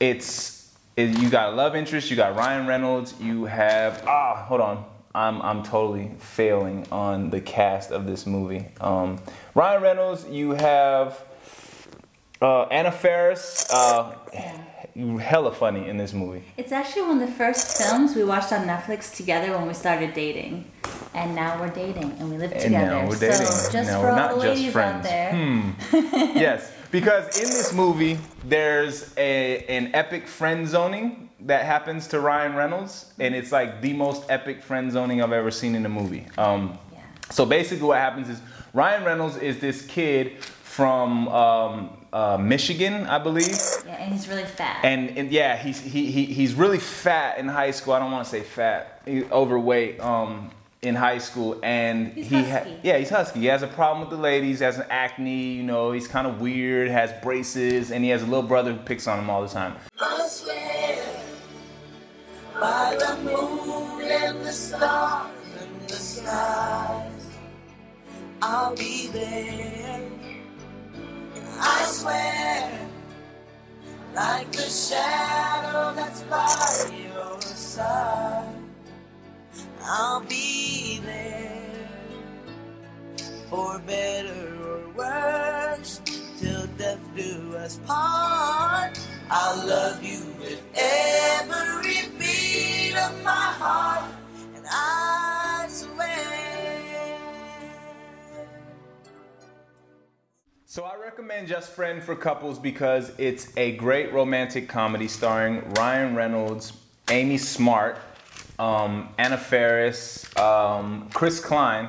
it's 0.00 0.74
it, 0.96 1.16
you 1.18 1.30
got 1.30 1.52
a 1.52 1.56
love 1.56 1.76
interest. 1.76 2.10
You 2.10 2.16
got 2.16 2.34
Ryan 2.36 2.66
Reynolds. 2.66 3.14
You 3.20 3.44
have 3.44 4.04
ah, 4.06 4.44
hold 4.48 4.60
on. 4.60 4.84
I'm 5.14 5.40
I'm 5.42 5.62
totally 5.62 6.10
failing 6.18 6.86
on 6.92 7.30
the 7.30 7.40
cast 7.40 7.90
of 7.90 8.06
this 8.06 8.26
movie. 8.26 8.66
Um, 8.80 9.18
Ryan 9.54 9.82
Reynolds. 9.82 10.26
You 10.28 10.52
have 10.52 11.20
uh, 12.40 12.62
Anna 12.64 12.92
Faris. 12.92 13.66
Uh, 13.72 14.14
hella 15.20 15.52
funny 15.52 15.88
in 15.88 15.96
this 15.96 16.12
movie. 16.12 16.42
It's 16.56 16.72
actually 16.72 17.02
one 17.02 17.22
of 17.22 17.28
the 17.28 17.34
first 17.34 17.78
films 17.80 18.16
we 18.16 18.24
watched 18.24 18.52
on 18.52 18.66
Netflix 18.66 19.14
together 19.14 19.52
when 19.56 19.66
we 19.68 19.74
started 19.74 20.12
dating. 20.12 20.64
And 21.14 21.34
now 21.36 21.58
we're 21.60 21.68
dating 21.70 22.16
and 22.18 22.30
we 22.30 22.36
live 22.36 22.50
And 22.52 22.60
together. 22.62 22.86
now 22.86 23.08
we're 23.08 23.16
dating. 23.16 23.46
So 23.46 23.72
just 23.72 23.90
Now 23.90 24.00
for 24.00 24.06
we're 24.08 24.20
all 24.20 24.36
the 24.36 24.42
just 24.42 24.56
ladies 24.58 24.72
friends. 24.72 25.06
Hmm. 25.06 25.70
out 25.96 26.10
there. 26.12 26.32
yes, 26.36 26.72
because 26.90 27.38
in 27.38 27.44
this 27.48 27.72
movie, 27.72 28.18
there's 28.44 29.14
a 29.16 29.64
an 29.66 29.94
epic 29.94 30.26
friend 30.26 30.66
zoning 30.66 31.27
that 31.42 31.64
happens 31.64 32.08
to 32.08 32.20
Ryan 32.20 32.54
Reynolds, 32.54 33.12
and 33.18 33.34
it's 33.34 33.52
like 33.52 33.80
the 33.80 33.92
most 33.92 34.24
epic 34.28 34.62
friend 34.62 34.90
zoning 34.90 35.22
I've 35.22 35.32
ever 35.32 35.50
seen 35.50 35.74
in 35.74 35.84
a 35.86 35.88
movie. 35.88 36.26
Um, 36.36 36.78
Yeah. 36.92 36.98
so 37.30 37.46
basically, 37.46 37.86
what 37.86 37.98
happens 37.98 38.28
is 38.28 38.40
Ryan 38.74 39.04
Reynolds 39.04 39.36
is 39.36 39.58
this 39.60 39.86
kid 39.86 40.42
from 40.42 41.28
um, 41.28 41.90
uh, 42.12 42.36
Michigan, 42.38 43.06
I 43.06 43.18
believe. 43.18 43.56
Yeah, 43.86 43.96
and 44.02 44.12
he's 44.12 44.28
really 44.28 44.44
fat. 44.44 44.80
And, 44.84 45.16
and 45.18 45.30
yeah, 45.30 45.56
he's 45.56 45.80
he, 45.80 46.10
he 46.10 46.24
he's 46.26 46.54
really 46.54 46.78
fat 46.78 47.38
in 47.38 47.48
high 47.48 47.70
school. 47.70 47.94
I 47.94 47.98
don't 48.00 48.10
want 48.12 48.24
to 48.24 48.30
say 48.30 48.42
fat, 48.42 49.02
overweight 49.30 50.00
um, 50.00 50.50
in 50.82 50.94
high 50.94 51.18
school, 51.18 51.58
and 51.62 52.12
He's 52.12 52.28
he 52.28 52.42
husky. 52.42 52.76
yeah 52.82 52.98
he's 52.98 53.10
husky. 53.10 53.40
He 53.40 53.46
has 53.46 53.62
a 53.62 53.66
problem 53.66 54.00
with 54.00 54.10
the 54.16 54.22
ladies. 54.22 54.60
Has 54.60 54.78
an 54.78 54.86
acne. 54.90 55.52
You 55.54 55.62
know, 55.64 55.92
he's 55.92 56.06
kind 56.08 56.26
of 56.26 56.40
weird. 56.40 56.88
Has 56.88 57.12
braces, 57.22 57.90
and 57.90 58.04
he 58.04 58.10
has 58.10 58.22
a 58.22 58.26
little 58.26 58.42
brother 58.46 58.72
who 58.72 58.78
picks 58.80 59.06
on 59.06 59.18
him 59.18 59.28
all 59.30 59.42
the 59.42 59.48
time. 59.48 59.74
The 64.48 64.54
stars 64.54 65.30
and 65.60 65.88
the 65.88 65.94
skies, 65.94 67.26
I'll 68.40 68.74
be 68.74 69.08
there. 69.08 70.00
I 71.60 71.82
swear, 71.84 72.88
like 74.14 74.50
the 74.52 74.70
shadow 74.70 75.92
that's 75.94 76.22
by 76.22 77.10
your 77.12 77.38
side, 77.42 78.54
I'll 79.82 80.22
be 80.22 81.00
there 81.04 81.88
for 83.50 83.78
better 83.80 84.56
or 84.64 84.88
worse 84.96 86.00
till 86.40 86.66
death 86.78 87.00
do 87.14 87.54
us 87.54 87.80
part. 87.86 88.98
I'll 89.30 89.66
love 89.66 90.02
you 90.02 90.24
with 90.40 90.62
every 90.74 92.08
beat 92.18 92.96
of 92.96 93.22
my 93.22 93.30
heart, 93.60 93.87
So 100.78 100.84
I 100.84 100.94
recommend 100.94 101.48
Just 101.48 101.72
Friend 101.72 102.00
for 102.00 102.14
couples 102.14 102.56
because 102.56 103.10
it's 103.18 103.48
a 103.56 103.72
great 103.72 104.12
romantic 104.12 104.68
comedy 104.68 105.08
starring 105.08 105.68
Ryan 105.70 106.14
Reynolds, 106.14 106.72
Amy 107.10 107.36
Smart, 107.36 107.98
um, 108.60 109.08
Anna 109.18 109.36
Faris, 109.36 110.24
um, 110.36 111.10
Chris 111.12 111.40
Klein. 111.40 111.88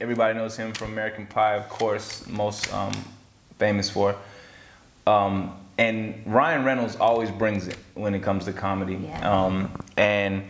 Everybody 0.00 0.38
knows 0.38 0.56
him 0.56 0.72
from 0.72 0.92
American 0.92 1.26
Pie, 1.26 1.56
of 1.56 1.68
course, 1.68 2.24
most 2.28 2.72
um, 2.72 2.92
famous 3.58 3.90
for. 3.90 4.14
Um, 5.08 5.56
and 5.76 6.22
Ryan 6.24 6.64
Reynolds 6.64 6.94
always 6.94 7.32
brings 7.32 7.66
it 7.66 7.78
when 7.94 8.14
it 8.14 8.22
comes 8.22 8.44
to 8.44 8.52
comedy. 8.52 8.94
Yeah. 8.94 9.44
Um, 9.44 9.72
and 9.96 10.44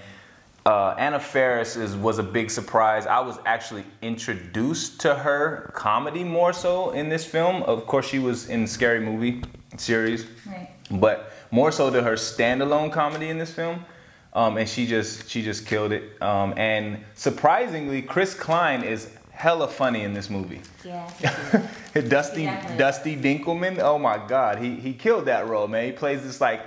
uh, 0.67 0.95
Anna 0.99 1.19
Faris 1.19 1.77
is, 1.77 1.97
was 1.97 2.19
a 2.19 2.23
big 2.23 2.51
surprise. 2.51 3.07
I 3.07 3.21
was 3.21 3.39
actually 3.47 3.85
introduced 4.03 5.01
to 5.01 5.15
her 5.15 5.71
comedy 5.75 6.23
more 6.25 6.53
so 6.53 6.91
in 6.91 7.09
this 7.09 7.25
film. 7.25 7.63
Of 7.63 7.87
course, 7.87 8.07
she 8.07 8.19
was 8.19 8.49
in 8.49 8.67
Scary 8.67 9.01
Movie 9.01 9.43
series, 9.79 10.27
Right. 10.47 10.69
but 10.91 11.33
more 11.51 11.73
so 11.73 11.91
to 11.91 12.03
her 12.03 12.13
standalone 12.15 12.93
comedy 12.93 13.29
in 13.31 13.39
this 13.39 13.53
film. 13.53 13.85
Um, 14.33 14.59
and 14.59 14.69
she 14.69 14.87
just 14.87 15.29
she 15.29 15.43
just 15.43 15.67
killed 15.67 15.91
it. 15.93 16.21
Um, 16.23 16.55
and 16.57 17.01
surprisingly, 17.15 18.01
Chris 18.03 18.33
Klein 18.33 18.85
is 18.85 19.11
hella 19.33 19.67
funny 19.67 20.03
in 20.03 20.13
this 20.15 20.31
movie. 20.31 20.61
Yeah. 20.85 21.11
Dusty 22.09 22.45
Exactly. 22.45 22.77
Dusty 22.77 23.17
Dinkelman. 23.17 23.81
Oh 23.81 23.99
my 23.99 24.25
God, 24.29 24.59
he 24.59 24.77
he 24.77 24.93
killed 24.93 25.25
that 25.25 25.49
role, 25.49 25.67
man. 25.67 25.87
He 25.87 25.91
plays 25.93 26.23
this 26.23 26.41
like 26.41 26.61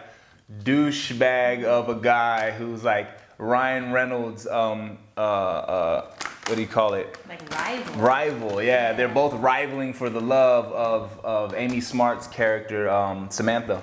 douchebag 0.63 1.63
of 1.63 1.89
a 1.89 1.95
guy 1.95 2.51
who's 2.51 2.83
like 2.83 3.07
Ryan 3.38 3.92
Reynolds. 3.92 4.48
Um, 4.48 4.98
uh, 5.18 5.20
uh, 5.20 6.06
what 6.48 6.56
do 6.56 6.62
you 6.62 6.68
call 6.68 6.94
it? 6.94 7.18
like 7.30 7.50
rival. 7.52 7.94
Rival. 7.96 8.63
Yeah, 8.63 8.92
they're 8.92 9.08
both 9.08 9.34
rivaling 9.36 9.94
for 9.94 10.10
the 10.10 10.20
love 10.20 10.66
of 10.74 11.20
of 11.24 11.54
Amy 11.56 11.80
Smart's 11.80 12.28
character, 12.28 12.90
um, 12.90 13.30
Samantha. 13.30 13.82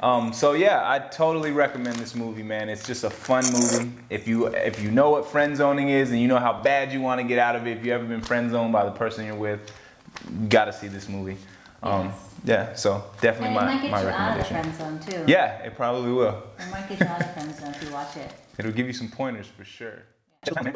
Um, 0.00 0.32
so 0.32 0.52
yeah, 0.52 0.82
I 0.88 1.00
totally 1.00 1.50
recommend 1.50 1.96
this 1.96 2.14
movie, 2.14 2.44
man. 2.44 2.68
It's 2.68 2.86
just 2.86 3.02
a 3.04 3.10
fun 3.10 3.44
movie. 3.52 3.90
If 4.08 4.28
you 4.28 4.46
if 4.46 4.80
you 4.80 4.90
know 4.92 5.10
what 5.10 5.26
friend 5.26 5.56
zoning 5.56 5.88
is 5.88 6.10
and 6.10 6.20
you 6.20 6.28
know 6.28 6.38
how 6.38 6.62
bad 6.62 6.92
you 6.92 7.00
want 7.00 7.20
to 7.20 7.26
get 7.26 7.38
out 7.40 7.56
of 7.56 7.66
it, 7.66 7.76
if 7.78 7.84
you 7.84 7.92
ever 7.92 8.04
been 8.04 8.20
friend 8.22 8.50
zoned 8.50 8.72
by 8.72 8.84
the 8.84 8.92
person 8.92 9.26
you're 9.26 9.34
with, 9.34 9.60
you 10.30 10.46
gotta 10.48 10.72
see 10.72 10.86
this 10.88 11.08
movie. 11.08 11.38
Um, 11.82 12.06
Yes. 12.06 12.29
Yeah, 12.44 12.74
so 12.74 13.04
definitely 13.20 13.48
And 13.48 13.56
it 13.56 13.60
my, 13.60 13.74
might 13.74 13.82
get 13.82 13.90
my 13.90 14.02
you 14.02 14.08
out 14.08 14.30
of 14.38 14.38
recommendation. 14.50 14.74
friend 14.78 15.00
zone 15.04 15.24
too. 15.26 15.30
Yeah, 15.30 15.58
it 15.66 15.74
probably 15.76 16.12
will. 16.12 16.42
It 16.58 16.70
might 16.70 16.88
get 16.88 17.00
you 17.00 17.06
out 17.06 17.20
of 17.20 17.26
the 17.26 17.32
friend 17.34 17.54
zone 17.56 17.70
if 17.74 17.82
you 17.84 17.90
watch 17.92 18.16
it. 18.16 18.32
It'll 18.58 18.72
give 18.72 18.86
you 18.86 18.92
some 18.92 19.08
pointers 19.08 19.46
for 19.46 19.64
sure. 19.64 20.02
And 20.46 20.56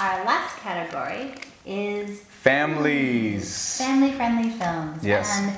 our 0.00 0.24
last 0.24 0.56
category 0.58 1.34
is 1.64 2.20
Families. 2.22 3.76
family 3.78 4.12
friendly 4.12 4.50
films. 4.50 5.04
Yes. 5.04 5.30
And 5.38 5.56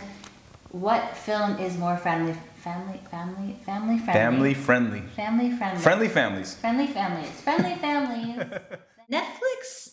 what 0.72 1.16
film 1.16 1.58
is 1.58 1.78
more 1.78 1.96
family 1.96 2.34
family 2.56 3.00
family 3.10 3.54
family 3.64 3.98
friendly? 3.98 4.12
Family 4.20 4.54
friendly. 4.54 5.00
Family 5.16 5.50
friendly. 5.50 5.80
Friendly 5.82 6.08
families. 6.08 6.54
Friendly 6.54 6.86
families. 6.86 7.30
Friendly 7.40 7.74
families. 7.76 8.36
Netflix 9.10 9.91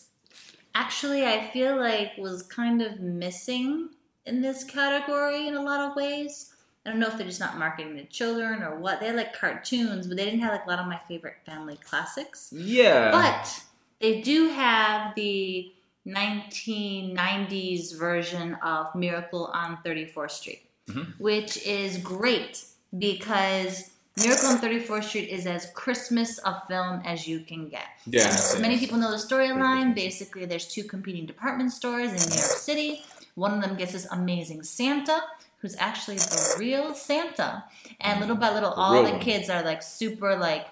actually 0.74 1.26
I 1.26 1.48
feel 1.52 1.76
like 1.76 2.12
was 2.18 2.42
kind 2.42 2.82
of 2.82 3.00
missing 3.00 3.90
in 4.26 4.40
this 4.40 4.64
category 4.64 5.48
in 5.48 5.54
a 5.54 5.62
lot 5.62 5.80
of 5.80 5.96
ways. 5.96 6.52
I 6.84 6.90
don't 6.90 6.98
know 6.98 7.08
if 7.08 7.18
they're 7.18 7.26
just 7.26 7.40
not 7.40 7.58
marketing 7.58 7.96
to 7.96 8.04
children 8.06 8.62
or 8.62 8.78
what. 8.78 9.00
They 9.00 9.06
had 9.06 9.16
like 9.16 9.38
cartoons, 9.38 10.06
but 10.06 10.16
they 10.16 10.24
didn't 10.24 10.40
have 10.40 10.52
like 10.52 10.66
a 10.66 10.68
lot 10.68 10.78
of 10.78 10.86
my 10.86 11.00
favorite 11.08 11.36
family 11.44 11.78
classics. 11.84 12.52
Yeah. 12.56 13.10
But 13.10 13.62
they 14.00 14.22
do 14.22 14.48
have 14.48 15.14
the 15.14 15.72
1990s 16.06 17.98
version 17.98 18.54
of 18.62 18.94
Miracle 18.94 19.46
on 19.52 19.78
34th 19.84 20.30
Street, 20.30 20.62
mm-hmm. 20.88 21.22
which 21.22 21.64
is 21.66 21.98
great 21.98 22.64
because 22.98 23.90
Miracle 24.22 24.48
on 24.48 24.58
34th 24.58 25.04
Street 25.04 25.28
is 25.28 25.46
as 25.46 25.70
Christmas 25.74 26.38
a 26.44 26.60
film 26.68 27.00
as 27.04 27.26
you 27.26 27.40
can 27.40 27.68
get. 27.68 27.86
Yeah. 28.06 28.36
Many 28.60 28.78
people 28.78 28.98
know 28.98 29.10
the 29.10 29.16
storyline. 29.16 29.94
Basically, 29.94 30.44
there's 30.44 30.66
two 30.66 30.84
competing 30.84 31.26
department 31.26 31.72
stores 31.72 32.10
in 32.10 32.30
New 32.30 32.36
York 32.36 32.56
City. 32.56 33.02
One 33.34 33.54
of 33.54 33.62
them 33.62 33.76
gets 33.76 33.92
this 33.92 34.06
amazing 34.10 34.64
Santa, 34.64 35.22
who's 35.58 35.76
actually 35.78 36.16
the 36.16 36.56
real 36.58 36.94
Santa. 36.94 37.64
And 38.00 38.20
little 38.20 38.36
by 38.36 38.52
little, 38.52 38.70
all 38.70 39.02
the 39.02 39.18
kids 39.18 39.48
are 39.48 39.62
like 39.62 39.82
super 39.82 40.36
like, 40.36 40.66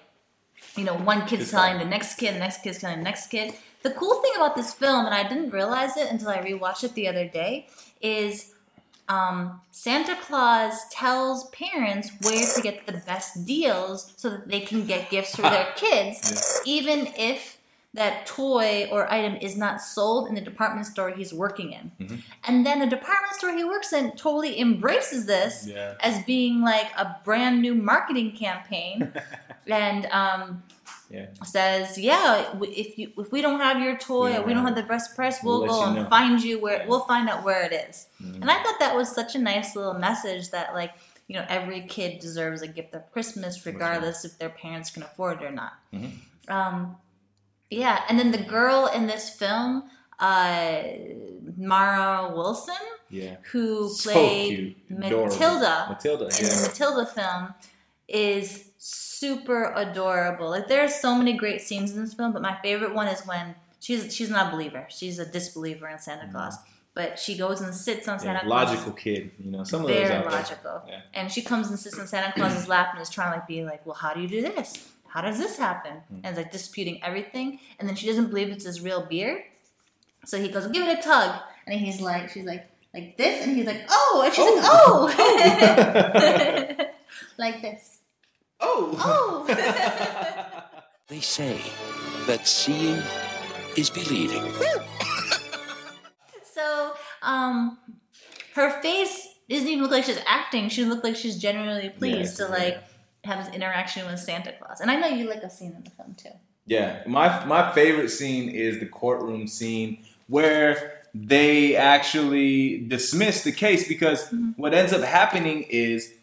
you 0.75 0.83
know, 0.83 0.95
one 0.95 1.25
kid's 1.25 1.51
telling 1.51 1.79
the 1.79 1.85
next 1.85 2.15
kid, 2.15 2.35
the 2.35 2.39
next 2.39 2.61
kid's 2.61 2.79
telling 2.79 2.97
the 2.97 3.03
next 3.03 3.27
kid. 3.27 3.53
The 3.81 3.91
cool 3.91 4.21
thing 4.21 4.33
about 4.35 4.55
this 4.55 4.73
film, 4.73 5.05
and 5.05 5.15
I 5.15 5.27
didn't 5.27 5.51
realize 5.51 5.95
it 5.95 6.11
until 6.11 6.29
I 6.29 6.39
rewatched 6.39 6.83
it 6.83 6.93
the 6.93 7.07
other 7.07 7.27
day, 7.27 7.67
is 8.01 8.53
um, 9.09 9.59
Santa 9.71 10.15
Claus 10.21 10.87
tells 10.89 11.49
parents 11.49 12.11
where 12.21 12.45
to 12.55 12.61
get 12.61 12.85
the 12.85 12.93
best 13.05 13.45
deals 13.45 14.13
so 14.15 14.29
that 14.29 14.47
they 14.47 14.59
can 14.61 14.85
get 14.85 15.09
gifts 15.09 15.35
for 15.35 15.41
their 15.43 15.67
kids, 15.75 16.61
even 16.65 17.07
if 17.17 17.57
that 17.95 18.27
toy 18.27 18.87
or 18.91 19.11
item 19.11 19.35
is 19.37 19.57
not 19.57 19.81
sold 19.81 20.29
in 20.29 20.35
the 20.35 20.41
department 20.41 20.85
store 20.85 21.09
he's 21.09 21.33
working 21.33 21.73
in. 21.73 21.91
Mm-hmm. 21.99 22.15
And 22.47 22.63
then 22.63 22.77
the 22.79 22.85
department 22.85 23.33
store 23.33 23.51
he 23.57 23.63
works 23.63 23.91
in 23.93 24.11
totally 24.11 24.59
embraces 24.59 25.25
this 25.25 25.65
Yeah. 25.67 25.95
as 26.01 26.23
being 26.25 26.61
like 26.61 26.91
a 26.95 27.15
brand 27.25 27.63
new 27.63 27.73
marketing 27.73 28.33
campaign 28.33 29.11
and 29.67 30.05
um, 30.11 30.61
Yeah. 31.09 31.25
says, 31.43 31.97
"Yeah, 31.97 32.53
if 32.61 32.97
you 32.99 33.11
if 33.17 33.31
we 33.31 33.41
don't 33.41 33.59
have 33.59 33.81
your 33.81 33.97
toy, 33.97 34.35
or 34.37 34.43
we 34.43 34.53
don't 34.53 34.65
have 34.65 34.75
the 34.75 34.83
breast 34.83 35.15
press, 35.15 35.43
we'll, 35.43 35.61
We'll 35.61 35.69
go 35.71 35.85
and 35.85 35.95
know." 35.95 36.09
Find 36.09 36.41
you 36.43 36.59
where 36.59 36.85
we'll 36.87 37.05
find 37.05 37.27
out 37.29 37.43
where 37.43 37.63
it 37.63 37.73
is." 37.89 38.07
And 38.19 38.49
I 38.49 38.61
thought 38.61 38.79
that 38.79 38.95
was 38.95 39.09
such 39.09 39.33
a 39.35 39.39
nice 39.39 39.75
little 39.75 39.95
message 39.95 40.51
that 40.51 40.73
like 40.73 40.93
you 41.27 41.35
know 41.35 41.45
every 41.49 41.81
kid 41.81 42.19
deserves 42.19 42.61
a 42.61 42.67
gift 42.67 42.93
of 42.93 43.11
Christmas, 43.11 43.65
regardless 43.65 44.23
if 44.23 44.37
their 44.37 44.49
parents 44.49 44.91
can 44.91 45.01
afford 45.03 45.41
it 45.41 45.45
or 45.45 45.51
not. 45.51 45.73
Mm-hmm. 45.93 46.51
Um, 46.51 46.97
yeah, 47.71 48.01
and 48.07 48.17
then 48.19 48.31
the 48.31 48.37
girl 48.43 48.87
in 48.87 49.05
this 49.07 49.29
film, 49.29 49.89
uh, 50.19 50.81
Mara 51.57 52.31
Wilson, 52.35 52.75
Yeah. 53.09 53.35
who 53.51 53.89
So 53.89 54.11
played. 54.11 54.75
Matilda, 54.89 55.85
Matilda, 55.89 56.25
in 56.25 56.45
yeah. 56.45 56.49
the 56.55 56.67
Matilda 56.67 57.05
film, 57.05 57.53
is 58.07 58.68
super 58.79 59.73
adorable. 59.75 60.49
Like 60.49 60.67
there 60.67 60.83
are 60.83 60.87
so 60.89 61.13
many 61.13 61.33
great 61.33 61.61
scenes 61.61 61.91
in 61.95 62.01
this 62.01 62.13
film, 62.13 62.31
but 62.31 62.41
my 62.41 62.57
favorite 62.63 62.95
one 62.95 63.07
is 63.07 63.21
when 63.27 63.53
she's 63.79 64.15
she's 64.15 64.29
not 64.29 64.47
a 64.47 64.51
believer. 64.51 64.87
She's 64.89 65.19
a 65.19 65.25
disbeliever 65.25 65.87
in 65.87 65.99
Santa 65.99 66.29
Claus. 66.31 66.55
But 66.95 67.19
she 67.19 67.37
goes 67.37 67.61
and 67.61 67.73
sits 67.73 68.07
on 68.07 68.17
Mm-hmm. 68.17 68.25
Yeah, 68.27 68.33
Santa 68.33 68.47
Claus. 68.47 68.67
logical 68.69 68.91
kid, 68.93 69.31
you 69.39 69.51
know. 69.51 69.63
Some 69.63 69.81
of 69.81 69.87
those 69.87 70.07
Very 70.07 70.25
logical. 70.25 70.81
Yeah. 70.87 71.01
And 71.13 71.31
she 71.31 71.41
comes 71.43 71.69
and 71.69 71.79
sits 71.79 71.97
on 71.99 72.07
Santa 72.07 72.33
Claus's 72.33 72.67
lap 72.73 72.89
and 72.93 73.01
is 73.01 73.09
trying 73.09 73.31
to 73.31 73.37
like 73.37 73.47
be 73.47 73.63
like, 73.63 73.85
well, 73.85 73.95
how 73.95 74.13
do 74.13 74.21
you 74.21 74.27
do 74.27 74.41
this? 74.41 74.89
How 75.07 75.21
does 75.21 75.37
this 75.37 75.57
happen? 75.57 75.93
Mm. 76.13 76.21
And 76.23 76.25
is 76.27 76.37
like 76.37 76.51
disputing 76.51 77.01
everything. 77.03 77.59
And 77.79 77.87
then 77.87 77.95
she 77.95 78.07
doesn't 78.07 78.27
believe 78.29 78.49
it's 78.49 78.65
his 78.65 78.81
real 78.81 79.05
beard. 79.05 79.43
So 80.25 80.39
he 80.41 80.49
goes, 80.49 80.67
give 80.67 80.85
it 80.87 80.99
a 80.99 81.01
tug. 81.01 81.39
And 81.67 81.79
he's 81.79 82.01
like, 82.01 82.29
she's 82.29 82.45
like, 82.45 82.65
like 82.93 83.15
this. 83.17 83.43
And 83.45 83.55
he's 83.55 83.65
like, 83.67 83.85
oh. 83.89 84.21
And 84.25 84.33
she's 84.33 84.45
like, 84.45 84.63
oh. 84.65 85.09
like 87.37 87.61
this. 87.61 87.98
Oh. 88.59 88.95
Oh. 88.99 90.55
They 91.07 91.21
say 91.21 91.59
that 92.27 92.47
seeing 92.47 93.01
is 93.75 93.89
believing. 93.89 94.53
so, 96.43 96.93
um, 97.23 97.79
her 98.53 98.79
face 98.83 99.27
doesn't 99.49 99.67
even 99.67 99.81
look 99.81 99.89
like 99.91 100.03
she's 100.03 100.21
acting. 100.27 100.69
She 100.69 100.85
looked 100.85 101.03
like 101.03 101.15
she's 101.15 101.37
genuinely 101.39 101.89
pleased 101.89 102.39
Yeah, 102.39 102.45
to 102.45 102.51
like 102.51 102.83
have 103.23 103.43
this 103.43 103.51
interaction 103.55 104.05
with 104.05 104.19
Santa 104.19 104.51
Claus. 104.53 104.81
And 104.81 104.91
I 104.91 104.97
know 104.99 105.07
you 105.07 105.27
like 105.27 105.41
a 105.41 105.49
scene 105.49 105.73
in 105.75 105.83
the 105.83 105.89
film 105.89 106.13
too. 106.13 106.29
Yeah, 106.67 107.01
my 107.07 107.43
my 107.45 107.71
favorite 107.71 108.09
scene 108.09 108.47
is 108.49 108.79
the 108.79 108.85
courtroom 108.85 109.47
scene 109.47 110.03
where 110.27 111.01
they 111.15 111.75
actually 111.75 112.81
dismiss 112.81 113.43
the 113.43 113.51
case 113.51 113.87
because 113.87 114.31
what 114.57 114.75
ends 114.75 114.93
up 114.93 115.01
happening 115.01 115.63
is 115.63 116.13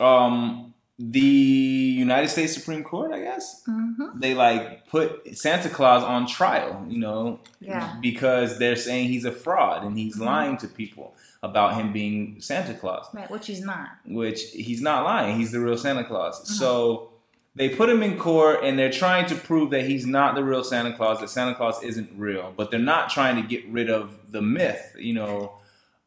um 0.00 0.74
the 0.98 1.20
United 1.20 2.28
States 2.28 2.52
Supreme 2.52 2.82
Court, 2.82 3.12
I 3.12 3.20
guess, 3.20 3.62
Mm-hmm. 3.68 4.18
they 4.18 4.34
like 4.34 4.88
put 4.88 5.36
Santa 5.36 5.68
Claus 5.68 6.02
on 6.02 6.26
trial, 6.26 6.84
you 6.88 6.98
know, 6.98 7.40
Yeah. 7.60 7.94
because 8.00 8.58
they're 8.58 8.74
saying 8.76 9.08
he's 9.08 9.24
a 9.24 9.30
fraud 9.32 9.84
and 9.84 9.96
he's 9.96 10.16
Mhm. 10.16 10.24
lying 10.24 10.56
to 10.58 10.66
people 10.68 11.14
about 11.42 11.74
him 11.74 11.92
being 11.92 12.40
Santa 12.40 12.74
Claus 12.74 13.06
Right, 13.14 13.30
which 13.30 13.46
he's 13.46 13.60
not. 13.64 13.90
which 14.06 14.42
he's 14.50 14.82
not 14.82 15.04
lying. 15.04 15.38
He's 15.38 15.52
the 15.52 15.60
real 15.60 15.76
Santa 15.78 16.02
Claus. 16.02 16.48
So 16.58 17.10
they 17.54 17.68
put 17.68 17.88
him 17.88 18.02
in 18.02 18.18
court 18.18 18.64
and 18.64 18.76
they're 18.76 18.90
trying 18.90 19.26
to 19.26 19.36
prove 19.36 19.70
that 19.70 19.84
he's 19.86 20.04
not 20.04 20.34
the 20.34 20.42
real 20.42 20.64
Santa 20.64 20.92
Claus, 20.92 21.20
that 21.20 21.30
Santa 21.30 21.54
Claus 21.54 21.80
isn't 21.84 22.10
real, 22.16 22.52
but 22.56 22.72
they're 22.72 22.80
not 22.80 23.08
trying 23.08 23.36
to 23.40 23.42
get 23.42 23.64
rid 23.68 23.88
of 23.88 24.32
the 24.32 24.42
myth, 24.42 24.96
you 24.98 25.12
know. 25.14 25.52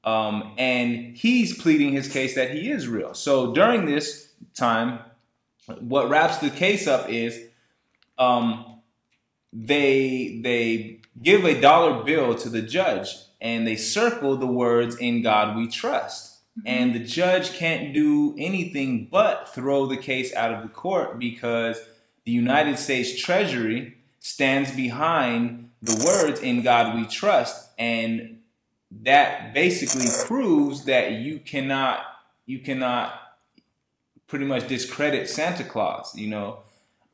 Um, 0.03 0.51
and 0.57 1.15
he's 1.15 1.57
pleading 1.57 1.93
his 1.93 2.09
case 2.09 2.35
that 2.35 2.51
he 2.51 2.69
is 2.71 2.87
real. 2.89 3.13
So 3.13 3.53
during 3.53 3.85
this 3.85 4.27
time, 4.61 4.99
what 5.79 6.09
wraps 6.09 6.37
the 6.37 6.49
case 6.49 6.87
up 6.87 7.09
is 7.09 7.39
um, 8.17 8.81
they 9.51 10.39
they 10.43 10.99
give 11.21 11.43
a 11.45 11.59
dollar 11.59 12.03
bill 12.03 12.35
to 12.35 12.49
the 12.49 12.61
judge 12.61 13.15
and 13.41 13.65
they 13.65 13.75
circle 13.75 14.37
the 14.37 14.47
words 14.47 14.95
"In 14.97 15.21
God 15.21 15.57
We 15.57 15.67
Trust." 15.67 16.27
And 16.65 16.93
the 16.93 16.99
judge 16.99 17.53
can't 17.53 17.93
do 17.93 18.35
anything 18.37 19.07
but 19.09 19.49
throw 19.49 19.85
the 19.85 19.97
case 19.97 20.33
out 20.35 20.53
of 20.53 20.61
the 20.61 20.69
court 20.69 21.17
because 21.17 21.79
the 22.25 22.31
United 22.31 22.77
States 22.77 23.19
Treasury 23.19 23.97
stands 24.19 24.75
behind 24.75 25.69
the 25.81 26.03
words 26.05 26.39
"In 26.41 26.61
God 26.61 26.95
We 26.95 27.05
Trust," 27.05 27.69
and 27.79 28.39
that 28.91 29.53
basically 29.53 30.07
proves 30.27 30.85
that 30.85 31.13
you 31.13 31.39
cannot 31.39 31.99
you 32.45 32.59
cannot 32.59 33.13
pretty 34.31 34.45
much 34.45 34.65
discredit 34.69 35.29
Santa 35.29 35.61
Claus, 35.61 36.15
you 36.15 36.29
know, 36.29 36.59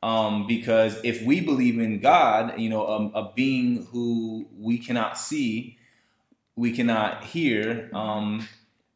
um, 0.04 0.46
because 0.46 1.00
if 1.02 1.20
we 1.22 1.40
believe 1.40 1.80
in 1.80 1.98
God, 1.98 2.60
you 2.60 2.68
know, 2.68 2.86
a, 2.86 3.18
a 3.18 3.32
being 3.34 3.86
who 3.86 4.46
we 4.56 4.78
cannot 4.78 5.18
see, 5.18 5.76
we 6.54 6.70
cannot 6.70 7.24
hear, 7.24 7.90
um, 7.92 8.46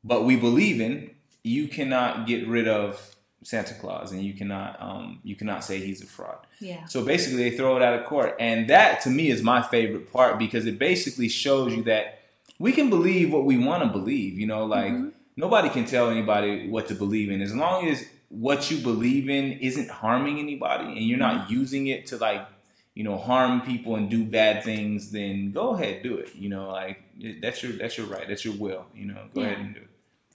but 0.04 0.24
we 0.24 0.36
believe 0.36 0.80
in, 0.80 1.10
you 1.42 1.66
cannot 1.66 2.28
get 2.28 2.46
rid 2.46 2.68
of 2.68 3.16
Santa 3.42 3.74
Claus, 3.74 4.12
and 4.12 4.22
you 4.22 4.34
cannot 4.34 4.80
um, 4.80 5.18
you 5.24 5.34
cannot 5.34 5.64
say 5.64 5.80
he's 5.80 6.00
a 6.00 6.06
fraud. 6.06 6.46
Yeah. 6.60 6.84
So 6.84 7.04
basically, 7.04 7.50
they 7.50 7.56
throw 7.56 7.76
it 7.76 7.82
out 7.82 7.98
of 7.98 8.06
court, 8.06 8.36
and 8.38 8.70
that 8.70 9.00
to 9.00 9.10
me 9.10 9.30
is 9.30 9.42
my 9.42 9.62
favorite 9.62 10.12
part 10.12 10.38
because 10.38 10.64
it 10.66 10.78
basically 10.78 11.28
shows 11.28 11.74
you 11.74 11.82
that 11.82 12.20
we 12.60 12.70
can 12.70 12.88
believe 12.88 13.32
what 13.32 13.44
we 13.44 13.58
want 13.58 13.82
to 13.82 13.88
believe. 13.88 14.38
You 14.38 14.46
know, 14.46 14.64
like 14.64 14.92
nobody 15.36 15.68
can 15.68 15.84
tell 15.84 16.10
anybody 16.10 16.68
what 16.68 16.88
to 16.88 16.94
believe 16.94 17.30
in 17.30 17.40
as 17.40 17.54
long 17.54 17.88
as 17.88 18.04
what 18.28 18.70
you 18.70 18.78
believe 18.78 19.28
in 19.28 19.52
isn't 19.60 19.90
harming 19.90 20.38
anybody 20.38 20.84
and 20.84 21.06
you're 21.06 21.18
not 21.18 21.42
mm-hmm. 21.44 21.52
using 21.54 21.86
it 21.88 22.06
to 22.06 22.16
like 22.16 22.46
you 22.94 23.04
know 23.04 23.16
harm 23.18 23.60
people 23.60 23.96
and 23.96 24.10
do 24.10 24.24
bad 24.24 24.62
things 24.64 25.10
then 25.10 25.52
go 25.52 25.74
ahead 25.74 26.02
do 26.02 26.16
it 26.16 26.34
you 26.34 26.48
know 26.48 26.70
like 26.70 27.02
that's 27.40 27.62
your 27.62 27.72
that's 27.72 27.96
your 27.98 28.06
right 28.06 28.26
that's 28.28 28.44
your 28.44 28.54
will 28.54 28.84
you 28.94 29.06
know 29.06 29.18
go 29.34 29.40
Yeah. 29.40 29.46
ahead 29.48 29.58
and 29.58 29.74
do 29.74 29.80
it 29.80 29.88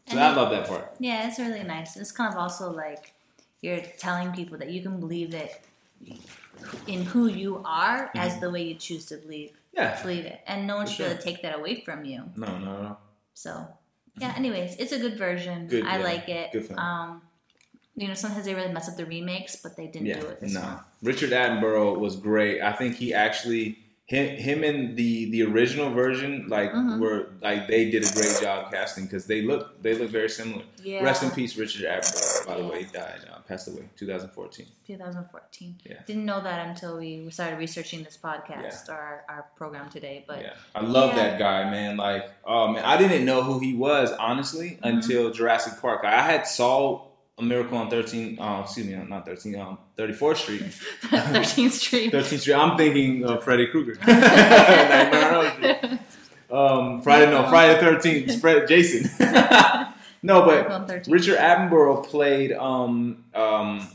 so 0.07 0.11
And 0.11 0.19
i 0.19 0.35
love 0.35 0.51
that 0.51 0.67
part 0.67 0.95
Yeah, 0.99 1.27
it's 1.27 1.37
really 1.39 1.63
nice. 1.63 1.97
It's 1.97 2.11
kind 2.11 2.31
of 2.33 2.39
also 2.39 2.71
like 2.71 3.13
you're 3.61 3.81
telling 3.97 4.31
people 4.31 4.57
that 4.59 4.69
you 4.71 4.81
can 4.81 4.99
believe 4.99 5.33
it 5.33 5.61
in 6.87 7.03
who 7.03 7.27
you 7.27 7.61
are 7.65 8.07
mm-hmm. 8.07 8.17
as 8.19 8.39
the 8.39 8.49
way 8.49 8.63
you 8.63 8.75
choose 8.75 9.05
to 9.07 9.17
believe. 9.17 9.51
Yeah. 9.73 10.01
Believe 10.01 10.25
it. 10.25 10.41
And 10.47 10.65
no 10.65 10.77
one 10.77 10.85
For 10.87 10.93
should 10.93 11.05
sure. 11.07 11.15
to 11.17 11.21
take 11.21 11.41
that 11.41 11.57
away 11.59 11.81
from 11.81 12.05
you. 12.05 12.23
no 12.35 12.47
no 12.57 12.81
no 12.81 12.97
So 13.33 13.67
yeah, 14.19 14.33
anyways, 14.35 14.75
it's 14.77 14.91
a 14.91 14.99
good 14.99 15.17
version. 15.17 15.67
Good, 15.67 15.85
I 15.85 15.97
yeah. 15.97 16.03
like 16.03 16.29
it. 16.29 16.51
Good 16.51 16.65
film. 16.67 16.79
Um 16.79 17.21
you 17.99 18.07
know, 18.07 18.13
sometimes 18.13 18.45
they 18.45 18.53
really 18.53 18.71
mess 18.71 18.87
up 18.87 18.95
the 18.95 19.07
remakes, 19.07 19.55
but 19.55 19.75
they 19.75 19.87
didn't 19.87 20.05
yeah 20.05 20.19
do 20.19 20.27
it 20.27 20.39
this 20.39 20.53
no 20.53 20.61
one. 20.61 20.79
richard 21.01 21.31
attenborough 21.31 21.97
was 21.97 22.15
great 22.15 22.61
i 22.61 22.71
think 22.71 22.95
he 22.95 23.11
actually 23.13 23.79
him, 24.07 24.37
him 24.37 24.63
and 24.63 24.95
the 24.95 25.29
the 25.31 25.43
original 25.43 25.89
version 25.91 26.31
like 26.47 26.71
Mhm. 26.71 26.99
were 26.99 27.27
like 27.41 27.67
they 27.67 27.91
did 27.91 28.03
a 28.09 28.11
great 28.13 28.35
job 28.41 28.71
casting 28.71 29.03
because 29.03 29.25
they 29.27 29.41
look 29.41 29.81
they 29.83 29.93
look 29.99 30.09
very 30.09 30.29
similar 30.29 30.63
Yeah. 30.81 31.03
rest 31.03 31.23
in 31.23 31.31
peace 31.31 31.57
richard 31.57 31.83
attenborough 31.85 32.47
by 32.47 32.55
the 32.61 32.65
way 32.69 32.83
he 32.83 32.89
died 33.01 33.19
uh, 33.29 33.39
passed 33.49 33.67
away 33.67 33.83
2014 33.97 34.65
2014. 34.87 35.75
Yeah. 35.83 35.95
Didn't 36.05 36.25
know 36.25 36.41
that 36.41 36.67
until 36.69 36.97
we 36.97 37.29
started 37.29 37.57
researching 37.57 38.03
this 38.03 38.17
podcast 38.17 38.87
or 38.89 38.93
our, 38.93 39.23
our 39.29 39.45
program 39.57 39.89
today. 39.89 40.23
But 40.27 40.41
Yeah, 40.41 40.53
I 40.73 40.81
love 40.81 41.09
Yeah. 41.15 41.23
that 41.23 41.39
guy, 41.39 41.69
man. 41.69 41.97
Like, 41.97 42.29
oh 42.45 42.69
man, 42.69 42.85
I 42.85 42.95
didn't 42.97 43.25
know 43.25 43.43
who 43.43 43.59
he 43.59 43.73
was 43.73 44.11
honestly 44.13 44.69
Mm-hmm. 44.71 44.87
until 44.87 45.31
Jurassic 45.31 45.81
Park. 45.81 46.05
I 46.05 46.21
had 46.21 46.47
saw 46.47 47.06
A 47.39 47.43
Miracle 47.43 47.77
on 47.77 47.89
13, 47.89 48.39
uh, 48.39 48.61
excuse 48.63 48.87
me, 48.87 48.95
not 48.95 49.25
13, 49.25 49.55
um, 49.59 49.77
34th 49.97 50.37
Street. 50.37 50.61
13th 51.03 51.71
Street. 51.71 52.11
13th 52.11 52.39
Street. 52.39 52.53
I'm 52.55 52.75
thinking 52.77 53.23
of 53.25 53.43
Freddy 53.43 53.67
Krueger. 53.67 53.93
Nightmare 54.07 55.35
on 55.35 55.45
Elm 55.45 55.79
Street. 55.79 55.99
Um, 56.49 57.01
Friday, 57.01 57.29
no, 57.29 57.47
Friday 57.49 57.79
the 57.79 57.85
13th. 57.91 58.39
Fred, 58.39 58.67
Jason. 58.67 59.09
no, 60.23 60.45
but 60.45 61.07
Richard 61.07 61.37
Attenborough 61.37 62.05
played, 62.07 62.53
um, 62.53 63.23
um, 63.35 63.87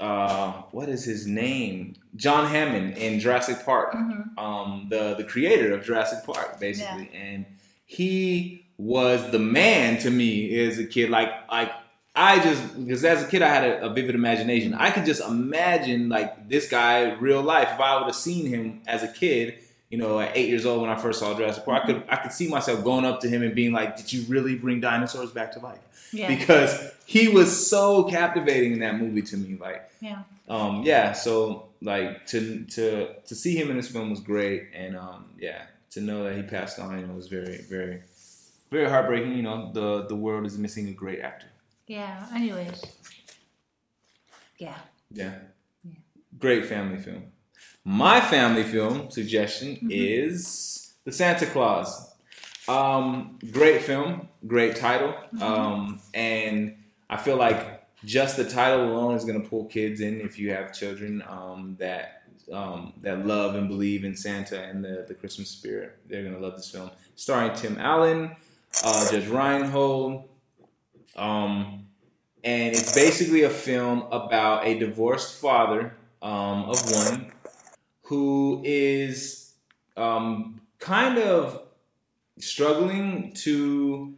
uh, 0.00 0.52
what 0.72 0.88
is 0.88 1.04
his 1.04 1.26
name? 1.26 1.94
John 2.16 2.46
Hammond 2.50 2.98
in 2.98 3.20
Jurassic 3.20 3.64
Park. 3.64 3.94
Mhm. 3.94 4.36
Um, 4.38 4.86
the 4.90 5.14
the 5.14 5.24
creator 5.24 5.72
of 5.72 5.84
Jurassic 5.84 6.24
Park, 6.24 6.58
basically, 6.60 7.10
and 7.14 7.46
he 7.86 8.66
was 8.76 9.30
the 9.30 9.38
man 9.38 9.98
to 10.00 10.10
me 10.10 10.58
as 10.66 10.78
a 10.78 10.84
kid. 10.86 11.10
Like 11.10 11.30
like 11.50 11.70
I 12.18 12.40
just 12.42 12.76
because 12.76 13.04
as 13.04 13.22
a 13.22 13.28
kid 13.28 13.42
I 13.42 13.48
had 13.48 13.64
a, 13.64 13.86
a 13.86 13.90
vivid 13.94 14.16
imagination. 14.16 14.74
I 14.74 14.90
could 14.90 15.04
just 15.04 15.22
imagine 15.22 16.08
like 16.08 16.48
this 16.48 16.68
guy 16.68 17.12
real 17.12 17.42
life. 17.42 17.68
If 17.74 17.80
I 17.80 17.96
would 17.96 18.06
have 18.06 18.16
seen 18.16 18.46
him 18.46 18.82
as 18.88 19.04
a 19.04 19.08
kid, 19.08 19.58
you 19.88 19.98
know, 19.98 20.18
at 20.18 20.36
eight 20.36 20.48
years 20.48 20.66
old 20.66 20.82
when 20.82 20.90
I 20.90 20.96
first 20.96 21.20
saw 21.20 21.32
Jurassic 21.34 21.64
Park, 21.64 21.84
I 21.84 21.86
could 21.86 22.02
I 22.08 22.16
could 22.16 22.32
see 22.32 22.48
myself 22.48 22.82
going 22.82 23.04
up 23.04 23.20
to 23.20 23.28
him 23.28 23.42
and 23.42 23.54
being 23.54 23.72
like, 23.72 23.96
"Did 23.96 24.12
you 24.12 24.24
really 24.28 24.56
bring 24.56 24.80
dinosaurs 24.80 25.30
back 25.30 25.52
to 25.52 25.60
life?" 25.60 25.78
Yeah. 26.12 26.26
Because 26.34 26.90
he 27.06 27.28
was 27.28 27.68
so 27.68 28.04
captivating 28.04 28.72
in 28.72 28.80
that 28.80 28.98
movie 28.98 29.22
to 29.22 29.36
me. 29.36 29.56
Like 29.56 29.88
Yeah. 30.00 30.22
um, 30.48 30.82
yeah, 30.82 31.12
so 31.12 31.68
like 31.80 32.26
to 32.26 32.64
to 32.64 33.14
to 33.26 33.34
see 33.36 33.54
him 33.56 33.70
in 33.70 33.76
this 33.76 33.88
film 33.88 34.10
was 34.10 34.20
great, 34.20 34.70
and 34.74 34.96
um, 34.96 35.26
yeah, 35.38 35.62
to 35.92 36.00
know 36.00 36.24
that 36.24 36.34
he 36.34 36.42
passed 36.42 36.80
on, 36.80 36.98
you 36.98 37.06
know, 37.06 37.14
was 37.14 37.28
very 37.28 37.58
very 37.58 38.02
very 38.72 38.88
heartbreaking. 38.88 39.34
You 39.34 39.42
know, 39.42 39.70
the 39.72 40.06
the 40.08 40.16
world 40.16 40.46
is 40.46 40.58
missing 40.58 40.88
a 40.88 40.92
great 40.92 41.20
actor. 41.20 41.46
Yeah. 41.88 42.24
Anyways. 42.32 42.80
Yeah. 44.58 44.76
Yeah, 45.10 45.34
great 46.38 46.66
family 46.66 46.98
film. 46.98 47.24
My 47.84 48.20
family 48.20 48.62
film 48.62 49.10
suggestion 49.10 49.88
is 49.90 50.92
The 51.04 51.12
Santa 51.12 51.46
Claus. 51.46 52.14
Um, 52.68 53.38
great 53.50 53.80
film, 53.80 54.28
great 54.46 54.76
title, 54.76 55.14
um, 55.40 56.00
and 56.12 56.76
I 57.08 57.16
feel 57.16 57.36
like 57.36 57.88
just 58.04 58.36
the 58.36 58.44
title 58.44 58.92
alone 58.92 59.14
is 59.14 59.24
going 59.24 59.42
to 59.42 59.48
pull 59.48 59.64
kids 59.64 60.02
in 60.02 60.20
if 60.20 60.38
you 60.38 60.52
have 60.52 60.74
children 60.74 61.24
um, 61.26 61.76
that 61.80 62.24
um, 62.52 62.92
that 63.00 63.26
love 63.26 63.54
and 63.54 63.68
believe 63.68 64.04
in 64.04 64.14
Santa 64.14 64.62
and 64.62 64.84
the, 64.84 65.06
the 65.08 65.14
Christmas 65.14 65.48
spirit. 65.48 65.96
They're 66.06 66.22
going 66.22 66.34
to 66.34 66.40
love 66.40 66.56
this 66.56 66.70
film. 66.70 66.90
Starring 67.16 67.54
Tim 67.54 67.78
Allen, 67.78 68.36
uh, 68.84 69.10
Judge 69.10 69.26
Reinhold, 69.28 70.28
um, 71.18 71.86
and 72.44 72.74
it's 72.74 72.94
basically 72.94 73.42
a 73.42 73.50
film 73.50 74.04
about 74.12 74.66
a 74.66 74.78
divorced 74.78 75.40
father 75.40 75.94
um, 76.22 76.64
of 76.64 76.92
one 76.92 77.32
who 78.04 78.62
is 78.64 79.52
um, 79.96 80.60
kind 80.78 81.18
of 81.18 81.62
struggling 82.38 83.32
to 83.32 84.14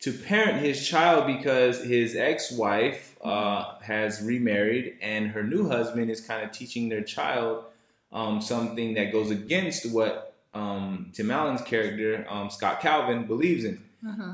to 0.00 0.12
parent 0.12 0.60
his 0.60 0.86
child 0.86 1.26
because 1.26 1.82
his 1.82 2.14
ex-wife 2.14 3.16
uh, 3.24 3.78
has 3.80 4.20
remarried 4.20 4.98
and 5.00 5.28
her 5.28 5.42
new 5.42 5.66
husband 5.66 6.10
is 6.10 6.20
kind 6.20 6.44
of 6.44 6.52
teaching 6.52 6.90
their 6.90 7.00
child 7.00 7.64
um, 8.12 8.42
something 8.42 8.92
that 8.94 9.10
goes 9.10 9.30
against 9.30 9.90
what 9.90 10.36
um, 10.52 11.10
Tim 11.14 11.30
Allen's 11.30 11.62
character 11.62 12.26
um, 12.28 12.50
Scott 12.50 12.80
Calvin 12.80 13.24
believes 13.24 13.64
in 13.64 13.82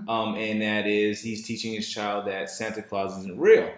um, 0.09 0.35
and 0.37 0.63
that 0.63 0.87
is 0.87 1.21
he's 1.21 1.47
teaching 1.47 1.75
his 1.75 1.89
child 1.89 2.27
that 2.27 2.51
Santa 2.51 2.83
Claus 2.83 3.19
isn't 3.19 3.39
real. 3.39 3.71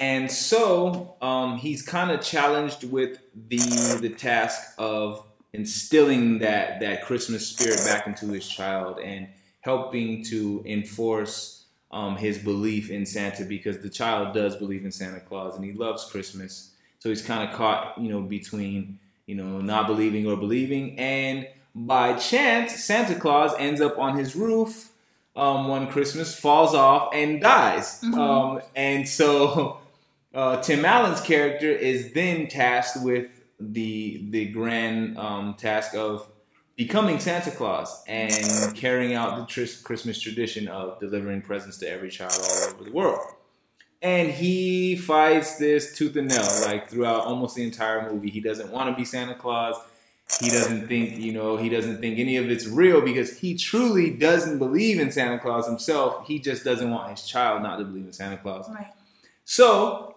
And 0.00 0.30
so 0.30 1.16
um, 1.20 1.58
he's 1.58 1.82
kind 1.82 2.10
of 2.10 2.20
challenged 2.20 2.84
with 2.84 3.18
the 3.48 3.98
the 4.00 4.10
task 4.10 4.74
of 4.78 5.26
instilling 5.52 6.38
that 6.38 6.80
that 6.80 7.04
Christmas 7.04 7.46
spirit 7.46 7.80
back 7.84 8.06
into 8.06 8.26
his 8.28 8.48
child 8.48 8.98
and 8.98 9.28
helping 9.60 10.24
to 10.24 10.62
enforce 10.64 11.64
um, 11.90 12.16
his 12.16 12.38
belief 12.38 12.90
in 12.90 13.04
Santa 13.04 13.44
because 13.44 13.78
the 13.78 13.90
child 13.90 14.32
does 14.32 14.56
believe 14.56 14.84
in 14.84 14.92
Santa 14.92 15.20
Claus 15.20 15.56
and 15.56 15.64
he 15.64 15.72
loves 15.72 16.04
Christmas. 16.04 16.70
So 17.00 17.08
he's 17.08 17.22
kind 17.22 17.48
of 17.48 17.54
caught, 17.54 17.98
you 17.98 18.08
know, 18.10 18.20
between 18.20 18.98
you 19.26 19.34
know 19.34 19.60
not 19.60 19.86
believing 19.86 20.26
or 20.26 20.36
believing, 20.36 20.98
and 20.98 21.48
by 21.74 22.14
chance 22.14 22.84
Santa 22.84 23.14
Claus 23.14 23.52
ends 23.58 23.80
up 23.80 23.98
on 23.98 24.16
his 24.16 24.34
roof 24.34 24.89
um, 25.40 25.68
one 25.68 25.86
Christmas, 25.88 26.38
falls 26.38 26.74
off 26.74 27.14
and 27.14 27.40
dies. 27.40 28.00
Mhm. 28.02 28.18
Um, 28.18 28.62
and 28.76 29.08
so 29.08 29.78
uh, 30.34 30.60
Tim 30.60 30.84
Allen's 30.84 31.20
character 31.20 31.70
is 31.70 32.12
then 32.12 32.46
tasked 32.46 33.02
with 33.02 33.28
the 33.58 34.26
the 34.30 34.46
grand 34.46 35.18
um, 35.18 35.54
task 35.54 35.94
of 35.94 36.26
becoming 36.76 37.18
Santa 37.18 37.50
Claus 37.50 38.02
and 38.06 38.74
carrying 38.74 39.14
out 39.14 39.48
the 39.48 39.78
Christmas 39.84 40.18
tradition 40.20 40.66
of 40.68 40.98
delivering 40.98 41.42
presents 41.42 41.76
to 41.78 41.90
every 41.90 42.10
child 42.10 42.32
all 42.42 42.68
over 42.74 42.84
the 42.84 42.90
world. 42.90 43.20
And 44.02 44.30
he 44.30 44.96
fights 44.96 45.56
this 45.56 45.94
tooth 45.94 46.16
and 46.16 46.28
nail, 46.28 46.48
like 46.64 46.88
throughout 46.88 47.24
almost 47.26 47.54
the 47.54 47.64
entire 47.64 48.10
movie. 48.10 48.30
He 48.30 48.40
doesn't 48.40 48.70
want 48.72 48.88
to 48.88 48.96
be 48.96 49.04
Santa 49.04 49.34
Claus. 49.34 49.76
He 50.38 50.48
doesn't 50.48 50.88
think, 50.88 51.18
you 51.18 51.32
know, 51.32 51.56
he 51.56 51.68
doesn't 51.68 52.00
think 52.00 52.18
any 52.18 52.36
of 52.36 52.50
it's 52.50 52.66
real 52.66 53.00
because 53.00 53.38
he 53.38 53.56
truly 53.56 54.10
doesn't 54.10 54.58
believe 54.58 55.00
in 55.00 55.10
Santa 55.10 55.38
Claus 55.38 55.66
himself. 55.66 56.26
He 56.26 56.38
just 56.38 56.64
doesn't 56.64 56.90
want 56.90 57.10
his 57.10 57.26
child 57.26 57.62
not 57.62 57.78
to 57.78 57.84
believe 57.84 58.06
in 58.06 58.12
Santa 58.12 58.36
Claus. 58.36 58.68
Right. 58.68 58.92
So 59.44 60.16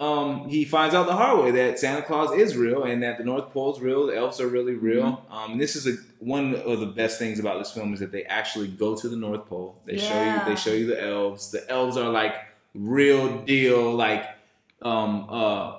um, 0.00 0.48
he 0.48 0.64
finds 0.64 0.94
out 0.94 1.06
the 1.06 1.14
hard 1.14 1.38
way 1.44 1.50
that 1.52 1.78
Santa 1.78 2.02
Claus 2.02 2.32
is 2.32 2.56
real 2.56 2.84
and 2.84 3.02
that 3.02 3.18
the 3.18 3.24
North 3.24 3.52
Pole 3.52 3.74
is 3.74 3.80
real. 3.80 4.06
The 4.06 4.16
elves 4.16 4.40
are 4.40 4.48
really 4.48 4.74
real. 4.74 5.24
Um, 5.30 5.58
this 5.58 5.76
is 5.76 5.86
a, 5.86 5.96
one 6.18 6.56
of 6.56 6.80
the 6.80 6.86
best 6.86 7.18
things 7.18 7.38
about 7.38 7.58
this 7.58 7.70
film 7.70 7.94
is 7.94 8.00
that 8.00 8.10
they 8.10 8.24
actually 8.24 8.68
go 8.68 8.96
to 8.96 9.08
the 9.08 9.16
North 9.16 9.46
Pole. 9.46 9.80
They 9.84 9.98
show 9.98 10.22
you 10.22 10.44
they 10.44 10.56
show 10.56 10.72
you 10.72 10.86
the 10.86 11.00
elves. 11.00 11.50
The 11.52 11.68
elves 11.70 11.96
are 11.96 12.10
like 12.10 12.34
real 12.74 13.42
deal, 13.42 13.94
like 13.94 14.26
um, 14.82 15.26
uh, 15.28 15.78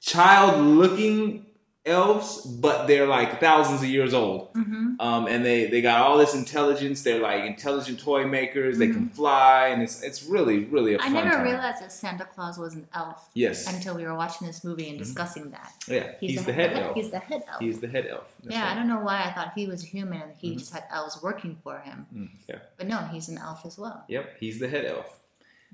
child 0.00 0.64
looking 0.64 1.46
elves, 1.86 2.42
but 2.44 2.86
they're 2.86 3.06
like 3.06 3.40
thousands 3.40 3.82
of 3.82 3.88
years 3.88 4.12
old. 4.12 4.52
Mhm. 4.54 4.96
Um, 5.00 5.26
and 5.26 5.44
they, 5.44 5.66
they 5.66 5.80
got 5.80 6.02
all 6.02 6.18
this 6.18 6.34
intelligence. 6.34 7.02
They're 7.02 7.20
like 7.20 7.44
intelligent 7.44 8.00
toy 8.00 8.26
makers. 8.26 8.78
They 8.78 8.88
can 8.88 9.08
fly, 9.08 9.68
and 9.68 9.82
it's 9.82 10.02
it's 10.02 10.24
really 10.24 10.64
really 10.66 10.94
a 10.94 10.98
I 11.00 11.08
never 11.08 11.30
time. 11.30 11.42
realized 11.44 11.80
that 11.82 11.92
Santa 11.92 12.24
Claus 12.24 12.58
was 12.58 12.74
an 12.74 12.86
elf. 12.94 13.28
Yes. 13.34 13.72
Until 13.72 13.94
we 13.94 14.04
were 14.04 14.14
watching 14.14 14.46
this 14.46 14.64
movie 14.64 14.88
and 14.88 14.96
Mhm. 14.98 15.04
discussing 15.04 15.50
that. 15.50 15.72
Yeah, 15.86 16.12
he's 16.20 16.44
the 16.44 16.52
head 16.52 16.72
elf. 16.76 16.94
He's 16.94 17.10
the 17.10 17.18
head 17.20 17.44
elf. 17.48 17.60
He's 17.60 17.80
the 17.80 17.88
head 17.88 18.06
elf. 18.10 18.34
That's 18.42 18.54
yeah, 18.56 18.70
I 18.70 18.74
don't 18.74 18.88
know 18.88 19.00
why 19.00 19.22
I 19.24 19.32
thought 19.32 19.52
he 19.54 19.66
was 19.66 19.82
human 19.82 20.20
and 20.20 20.32
he 20.36 20.52
Mhm. 20.54 20.58
just 20.58 20.72
had 20.72 20.84
elves 20.90 21.22
working 21.22 21.56
for 21.62 21.78
him. 21.78 22.06
Mm, 22.14 22.28
yeah. 22.48 22.58
But 22.76 22.86
no, 22.88 22.98
he's 23.12 23.28
an 23.28 23.38
elf 23.38 23.64
as 23.64 23.78
well. 23.78 24.04
Yep, 24.08 24.36
he's 24.40 24.58
the 24.58 24.68
head 24.68 24.84
elf. 24.84 25.17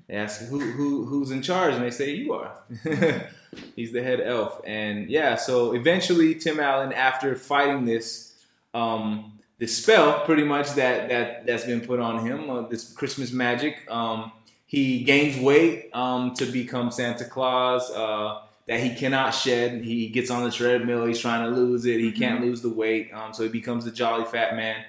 They 0.07 0.15
ask 0.15 0.41
who 0.41 0.59
who 0.59 1.05
who's 1.05 1.31
in 1.31 1.41
charge, 1.41 1.73
and 1.73 1.83
they 1.83 1.91
say 1.91 2.13
you 2.13 2.33
are. 2.33 2.59
he's 3.75 3.91
the 3.91 4.03
head 4.03 4.21
elf, 4.21 4.61
and 4.65 5.09
yeah. 5.09 5.35
So 5.35 5.73
eventually, 5.73 6.35
Tim 6.35 6.59
Allen, 6.59 6.93
after 6.93 7.35
fighting 7.35 7.85
this 7.85 8.35
um, 8.73 9.39
this 9.57 9.77
spell, 9.77 10.23
pretty 10.25 10.43
much 10.43 10.73
that 10.73 11.09
that 11.09 11.45
that's 11.47 11.65
been 11.65 11.81
put 11.81 11.99
on 11.99 12.25
him, 12.25 12.49
uh, 12.49 12.61
this 12.63 12.93
Christmas 12.93 13.31
magic, 13.31 13.89
um, 13.89 14.31
he 14.67 15.03
gains 15.03 15.39
weight 15.39 15.89
um, 15.93 16.33
to 16.35 16.45
become 16.45 16.91
Santa 16.91 17.25
Claus. 17.25 17.89
Uh, 17.89 18.41
that 18.67 18.79
he 18.79 18.95
cannot 18.95 19.29
shed. 19.29 19.83
He 19.83 20.09
gets 20.09 20.31
on 20.31 20.43
the 20.43 20.51
treadmill. 20.51 21.05
He's 21.05 21.19
trying 21.19 21.45
to 21.45 21.55
lose 21.55 21.85
it. 21.85 21.99
He 21.99 22.11
can't 22.11 22.41
lose 22.41 22.61
the 22.61 22.69
weight. 22.69 23.11
Um, 23.13 23.31
so 23.31 23.43
he 23.43 23.49
becomes 23.49 23.85
a 23.85 23.91
jolly 23.91 24.25
fat 24.25 24.55
man. 24.55 24.83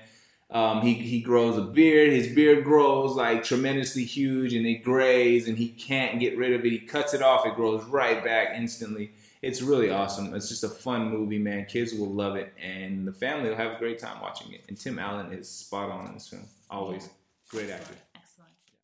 Um, 0.50 0.80
he 0.82 0.94
he 0.94 1.20
grows 1.20 1.58
a 1.58 1.62
beard. 1.62 2.12
His 2.12 2.32
beard 2.34 2.64
grows 2.64 3.16
like 3.16 3.42
tremendously 3.42 4.04
huge, 4.04 4.54
and 4.54 4.64
it 4.64 4.84
grays, 4.84 5.48
and 5.48 5.58
he 5.58 5.68
can't 5.68 6.20
get 6.20 6.38
rid 6.38 6.52
of 6.52 6.64
it. 6.64 6.70
He 6.70 6.78
cuts 6.78 7.14
it 7.14 7.22
off. 7.22 7.44
It 7.46 7.56
grows 7.56 7.84
right 7.84 8.22
back 8.22 8.50
instantly. 8.56 9.10
It's 9.42 9.60
really 9.60 9.90
awesome. 9.90 10.34
It's 10.34 10.48
just 10.48 10.64
a 10.64 10.68
fun 10.68 11.10
movie, 11.10 11.38
man. 11.38 11.66
Kids 11.66 11.92
will 11.94 12.12
love 12.12 12.36
it, 12.36 12.52
and 12.62 13.06
the 13.06 13.12
family 13.12 13.48
will 13.48 13.56
have 13.56 13.72
a 13.72 13.78
great 13.78 13.98
time 13.98 14.20
watching 14.20 14.52
it. 14.52 14.62
And 14.68 14.78
Tim 14.78 14.98
Allen 14.98 15.32
is 15.32 15.48
spot 15.48 15.90
on 15.90 16.06
in 16.06 16.14
this 16.14 16.28
film. 16.28 16.44
Always 16.70 17.08
great 17.48 17.70
actor. 17.70 17.94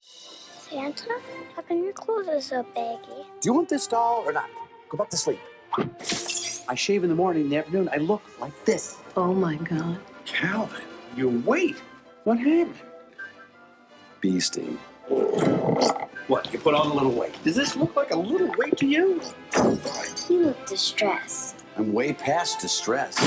Santa, 0.01 1.15
how 1.55 1.63
come 1.63 1.85
your 1.85 1.93
clothes 1.93 2.29
are 2.29 2.41
so 2.41 2.63
baggy? 2.75 3.27
Do 3.41 3.49
you 3.49 3.53
want 3.53 3.69
this 3.69 3.87
doll 3.87 4.25
or 4.27 4.33
not? 4.33 4.49
Go 4.89 4.99
back 4.99 5.11
to 5.11 5.17
sleep. 5.17 5.39
I 6.69 6.75
shave 6.75 7.03
in 7.03 7.11
the 7.11 7.17
morning, 7.17 7.45
in 7.45 7.51
the 7.51 7.57
afternoon, 7.57 7.89
I 7.93 7.97
look 7.97 8.23
like 8.41 8.65
this. 8.65 8.97
Oh 9.17 9.35
my 9.35 9.57
god. 9.57 9.99
Calvin, 10.25 10.83
your 11.17 11.29
weight. 11.31 11.77
What 12.25 12.39
happened? 12.39 12.75
Bee 14.21 14.41
sting. 14.41 14.79
What? 16.29 16.53
You 16.53 16.59
put 16.59 16.75
on 16.75 16.87
a 16.91 16.95
little 16.95 17.11
weight. 17.13 17.35
Does 17.45 17.57
this 17.57 17.77
look 17.77 17.97
like 17.97 18.13
a 18.13 18.17
little 18.19 18.53
weight 18.57 18.77
to 18.79 18.87
you? 18.87 19.21
You 20.29 20.45
look 20.47 20.67
distressed. 20.67 21.65
I'm 21.77 21.93
way 21.93 22.13
past 22.13 22.61
distressed. 22.61 23.19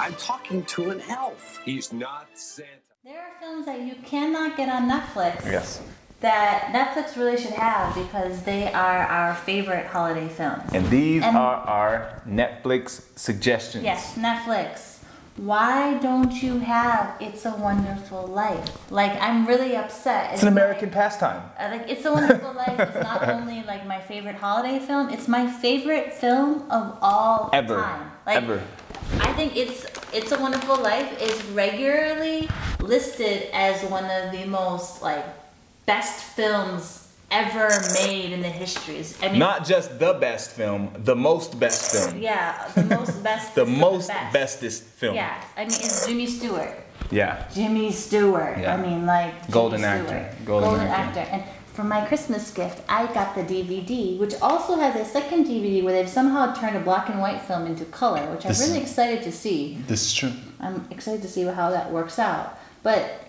I'm 0.00 0.14
talking 0.14 0.64
to 0.64 0.90
an 0.90 1.00
elf. 1.08 1.60
He's 1.64 1.92
not 1.92 2.26
Santa. 2.34 2.68
There 3.04 3.20
are 3.20 3.30
films 3.40 3.66
that 3.66 3.80
you 3.82 3.94
cannot 4.04 4.56
get 4.56 4.68
on 4.68 4.90
Netflix. 4.90 5.44
Yes. 5.44 5.80
that 6.20 6.72
Netflix 6.72 7.14
really 7.16 7.36
should 7.36 7.52
have 7.52 7.94
because 7.94 8.42
they 8.42 8.72
are 8.72 8.98
our 9.04 9.34
favorite 9.36 9.86
holiday 9.86 10.26
films. 10.28 10.62
And 10.72 10.88
these 10.88 11.22
And- 11.22 11.36
are 11.36 11.56
our 11.56 12.22
Netflix 12.26 13.02
suggestions. 13.16 13.84
Yes, 13.84 14.14
Netflix. 14.16 14.95
Why 15.36 15.98
don't 15.98 16.32
you 16.42 16.60
have 16.60 17.14
It's 17.20 17.44
a 17.44 17.50
Wonderful 17.50 18.26
Life? 18.26 18.90
Like, 18.90 19.12
I'm 19.20 19.46
really 19.46 19.76
upset. 19.76 20.32
It's 20.32 20.40
an 20.42 20.48
American 20.48 20.88
pastime. 20.88 21.42
Uh, 21.58 21.68
like 21.72 21.90
It's 21.90 22.06
a 22.06 22.12
Wonderful 22.12 22.54
Life 22.54 22.80
is 22.80 23.02
not 23.02 23.28
only 23.28 23.62
like 23.64 23.86
my 23.86 24.00
favorite 24.00 24.36
holiday 24.36 24.78
film, 24.78 25.10
it's 25.10 25.28
my 25.28 25.46
favorite 25.46 26.14
film 26.14 26.62
of 26.70 26.96
all 27.02 27.50
Ever. 27.52 27.76
time. 27.76 28.10
Like 28.24 28.36
Ever. 28.36 28.62
I 29.20 29.32
think 29.34 29.54
it's 29.56 29.84
It's 30.14 30.32
a 30.32 30.40
Wonderful 30.40 30.78
Life 30.80 31.20
is 31.20 31.44
regularly 31.48 32.48
listed 32.80 33.48
as 33.52 33.82
one 33.90 34.04
of 34.06 34.32
the 34.32 34.46
most 34.46 35.02
like 35.02 35.24
best 35.84 36.24
films 36.24 37.05
ever 37.30 37.68
made 37.94 38.32
in 38.32 38.40
the 38.40 38.48
histories. 38.48 39.18
I 39.22 39.28
mean 39.30 39.38
Not 39.38 39.64
just 39.66 39.98
the 39.98 40.14
best 40.14 40.50
film, 40.52 40.90
the 41.04 41.16
most 41.16 41.58
best 41.58 41.92
film. 41.92 42.22
yeah, 42.22 42.68
the 42.74 42.84
most 42.84 43.22
best 43.28 43.54
The 43.54 43.66
most 43.66 44.08
best. 44.08 44.32
bestest 44.32 44.82
film. 44.84 45.14
Yeah, 45.16 45.42
I 45.56 45.60
mean 45.62 45.72
it's 45.80 46.06
Jimmy 46.06 46.26
Stewart. 46.26 46.74
Yeah. 47.10 47.48
Jimmy 47.54 47.92
Stewart. 47.92 48.58
Yeah. 48.58 48.74
I 48.74 48.76
mean, 48.80 49.06
like 49.06 49.32
Jimmy 49.42 49.52
Golden 49.52 49.78
Stewart. 49.80 50.08
actor. 50.10 50.36
Golden 50.44 50.80
actor. 50.80 51.20
And 51.20 51.44
for 51.72 51.84
my 51.84 52.04
Christmas 52.06 52.50
gift, 52.50 52.80
I 52.88 53.06
got 53.12 53.34
the 53.36 53.42
DVD, 53.42 54.18
which 54.18 54.34
also 54.40 54.76
has 54.76 54.96
a 54.96 55.04
second 55.04 55.44
DVD 55.46 55.84
where 55.84 55.92
they've 55.92 56.08
somehow 56.08 56.54
turned 56.54 56.74
a 56.76 56.80
black 56.80 57.08
and 57.10 57.20
white 57.20 57.42
film 57.42 57.66
into 57.66 57.84
color, 57.86 58.24
which 58.32 58.44
I'm 58.46 58.54
really 58.58 58.80
excited 58.80 59.22
to 59.24 59.30
see. 59.30 59.76
This 59.86 60.06
is 60.06 60.14
true. 60.14 60.32
I'm 60.58 60.88
excited 60.90 61.22
to 61.22 61.28
see 61.28 61.42
how 61.42 61.70
that 61.70 61.92
works 61.92 62.18
out. 62.18 62.58
But 62.82 63.25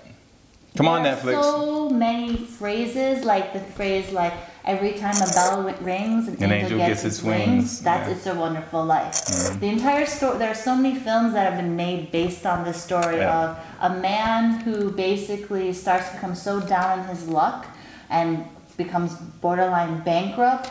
Come 0.77 0.87
on, 0.87 1.03
Netflix. 1.03 1.41
So 1.41 1.89
many 1.89 2.37
phrases, 2.37 3.25
like 3.25 3.51
the 3.53 3.59
phrase 3.59 4.11
like 4.11 4.33
every 4.63 4.93
time 4.93 5.15
a 5.15 5.29
bell 5.33 5.63
rings, 5.81 6.27
an, 6.27 6.51
angel, 6.51 6.77
gets, 6.77 7.03
its 7.03 7.23
wings. 7.23 7.81
That's 7.81 8.07
Yeah. 8.07 8.13
it's 8.15 8.27
a 8.27 8.35
wonderful 8.35 8.83
life. 8.85 9.13
Mhm. 9.13 9.59
The 9.59 9.67
entire 9.69 10.05
story. 10.05 10.37
There 10.37 10.51
are 10.51 10.61
so 10.69 10.75
many 10.75 10.93
films 10.95 11.33
that 11.33 11.45
have 11.49 11.57
been 11.63 11.75
made 11.75 12.11
based 12.11 12.45
on 12.45 12.63
this 12.63 12.77
story 12.89 13.17
Yeah. 13.17 13.39
of 13.43 13.57
a 13.81 13.89
man 14.09 14.59
who 14.65 14.91
basically 14.91 15.73
starts 15.73 16.09
to 16.09 16.13
become 16.15 16.35
so 16.35 16.59
down 16.59 16.99
in 16.99 17.05
his 17.07 17.27
luck 17.27 17.65
and 18.09 18.45
becomes 18.77 19.13
borderline 19.41 20.01
bankrupt, 20.11 20.69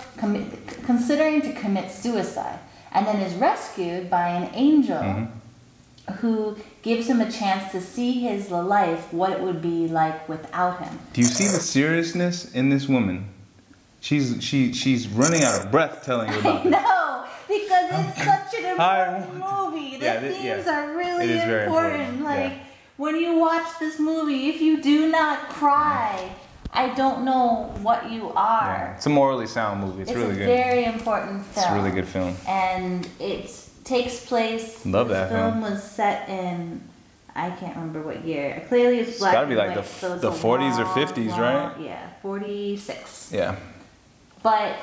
considering 0.87 1.41
to 1.41 1.53
commit 1.53 1.91
suicide, 1.91 2.59
and 2.93 3.07
then 3.07 3.17
is 3.17 3.35
rescued 3.35 4.09
by 4.09 4.29
an 4.29 4.49
angel 4.55 4.99
Mhm. 5.03 5.29
Who 6.21 6.57
gives 6.83 7.09
him 7.09 7.21
a 7.21 7.31
chance 7.31 7.73
to 7.73 7.81
see 7.81 8.13
his 8.21 8.51
life, 8.51 9.13
what 9.13 9.33
it 9.33 9.41
would 9.41 9.61
be 9.61 9.89
like 9.89 10.29
without 10.29 10.83
him. 10.83 10.99
Do 11.13 11.21
you 11.21 11.27
see 11.27 11.45
the 11.45 11.61
seriousness 11.61 12.53
in 12.55 12.69
this 12.71 12.89
woman? 12.89 13.29
She's 14.01 14.37
she 14.43 14.73
she's 14.73 15.09
running 15.09 15.43
out 15.43 15.61
of 15.65 15.71
breath 15.71 16.05
telling 16.05 16.33
you 16.33 16.39
about 16.41 16.63
this. 16.63 16.71
No, 16.73 17.25
because 17.49 17.91
it's 17.91 18.25
such 18.53 18.61
an 18.63 18.81
I 18.81 19.17
important 19.19 19.45
movie. 19.73 19.97
The 19.99 20.05
Yeah, 20.05 20.21
themes 20.21 20.67
yeah. 20.67 20.85
are 20.85 20.97
really 20.97 21.25
It 21.25 21.31
is 21.31 21.45
very 21.45 21.65
important. 21.67 21.95
important, 22.03 22.23
Like 22.25 22.53
yeah. 22.53 22.59
when 22.99 23.17
you 23.17 23.35
watch 23.39 23.67
this 23.81 23.99
movie, 23.99 24.49
if 24.49 24.61
you 24.61 24.81
do 24.81 25.09
not 25.11 25.49
cry, 25.49 26.31
I 26.73 26.95
don't 26.95 27.25
know 27.25 27.75
what 27.83 28.09
you 28.11 28.31
are. 28.37 28.93
It's 28.97 29.07
a 29.07 29.11
morally 29.11 29.47
sound 29.49 29.81
movie. 29.81 30.03
It's, 30.03 30.11
It's, 30.13 30.19
really 30.21 30.35
a 30.35 30.39
good. 30.39 30.47
very 30.47 30.85
important 30.85 31.45
film. 31.47 31.65
It's 31.65 31.73
a 31.73 31.75
really 31.75 31.91
good 31.91 32.07
film. 32.07 32.37
And 32.47 33.09
it 33.19 33.51
takes 33.87 34.25
place. 34.27 34.85
Love 34.85 35.09
the 35.09 35.15
that 35.15 35.29
film 35.31 35.53
film. 35.53 35.61
was 35.63 35.83
set 35.83 36.29
in. 36.29 36.83
I 37.35 37.51
can't 37.51 37.75
remember 37.77 38.03
what 38.03 38.25
year. 38.25 38.65
Clearly, 38.69 38.99
it's 38.99 39.11
It's 39.11 39.19
black. 39.19 39.33
gotta 39.35 39.47
be 39.47 39.55
like 39.57 39.75
the 39.75 39.83
so 39.83 40.17
the 40.19 40.31
40s 40.31 40.79
or 40.79 40.85
50s, 40.87 41.31
long- 41.31 41.41
right? 41.41 41.75
Yeah, 41.81 42.09
forty-six. 42.23 43.31
Yeah. 43.33 43.57
But 44.43 44.77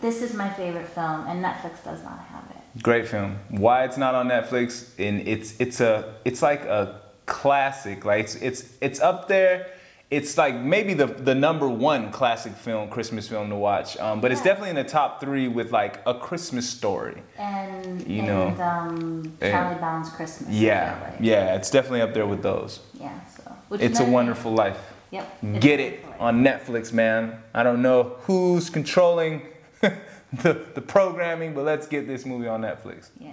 this 0.00 0.22
is 0.22 0.34
my 0.34 0.48
favorite 0.50 0.88
film, 0.88 1.26
and 1.28 1.44
Netflix 1.44 1.82
does 1.84 2.02
not 2.02 2.18
have 2.30 2.44
it. 2.50 2.82
Great 2.82 3.06
film. 3.08 3.38
Why 3.50 3.84
it's 3.84 3.96
not 3.98 4.14
on 4.14 4.28
Netflix? 4.28 4.88
And 4.98 5.26
it's 5.28 5.54
it's 5.60 5.80
a 5.80 6.14
it's 6.24 6.42
like 6.42 6.62
a 6.64 7.00
classic. 7.26 8.04
Like 8.04 8.20
it's 8.24 8.34
it's 8.36 8.64
it's 8.80 9.00
up 9.00 9.28
there. 9.28 9.66
It's 10.12 10.36
like 10.36 10.54
maybe 10.54 10.92
the 10.92 11.06
the 11.06 11.34
number 11.34 11.66
one 11.70 12.12
classic 12.12 12.52
film, 12.52 12.90
Christmas 12.90 13.26
film 13.26 13.48
to 13.48 13.56
watch. 13.56 13.96
Um, 13.96 14.20
but 14.20 14.30
it's 14.30 14.42
definitely 14.42 14.68
in 14.68 14.76
the 14.76 14.84
top 14.84 15.20
three 15.22 15.48
with 15.48 15.72
like 15.72 16.00
a 16.04 16.12
Christmas 16.12 16.68
story. 16.68 17.22
And 17.38 18.06
You 18.06 18.18
and 18.18 18.26
know, 18.28 18.48
um, 18.62 19.32
and- 19.40 19.52
Charlie 19.52 19.78
Brown's 19.78 20.10
Christmas. 20.10 20.50
Yeah, 20.50 20.96
exactly. 20.98 21.28
yeah, 21.30 21.54
it's 21.56 21.70
definitely 21.70 22.02
up 22.02 22.12
there 22.12 22.26
with 22.26 22.42
those. 22.42 22.80
Yeah. 23.00 23.18
So. 23.36 23.50
which 23.68 23.80
It's 23.80 24.00
a 24.00 24.02
many- 24.02 24.12
Wonderful 24.14 24.52
Life. 24.52 24.78
Yep. 25.12 25.60
Get 25.60 25.80
it 25.80 26.04
on 26.20 26.44
Netflix, 26.44 26.92
man. 26.92 27.42
I 27.54 27.62
don't 27.62 27.80
know 27.80 28.16
who's 28.26 28.68
controlling 28.68 29.40
the, 29.80 30.52
the 30.74 30.82
programming, 30.82 31.54
but 31.54 31.64
let's 31.64 31.86
get 31.86 32.06
this 32.06 32.26
movie 32.26 32.48
on 32.48 32.60
Netflix. 32.60 33.08
Yeah. 33.18 33.30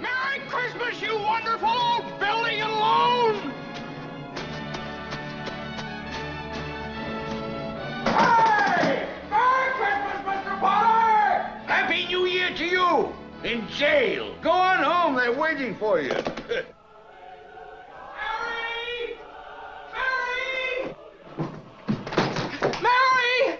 Merry 0.00 0.40
Christmas, 0.48 1.00
you 1.02 1.14
wonderful 1.18 1.68
old 1.68 2.18
building 2.18 2.60
and 2.62 2.72
Hey! 8.04 9.08
Merry 9.30 9.72
Christmas, 9.74 10.22
Mr. 10.26 10.58
Potter! 10.60 11.42
Happy 11.66 12.06
New 12.06 12.26
Year 12.26 12.50
to 12.54 12.64
you! 12.64 13.12
In 13.44 13.66
jail. 13.68 14.34
Go 14.42 14.50
on 14.50 14.82
home, 14.82 15.14
they're 15.16 15.32
waiting 15.32 15.74
for 15.76 16.00
you. 16.00 16.10
Mary! 16.10 16.64
Mary! 19.92 20.94
Mary! 22.80 23.58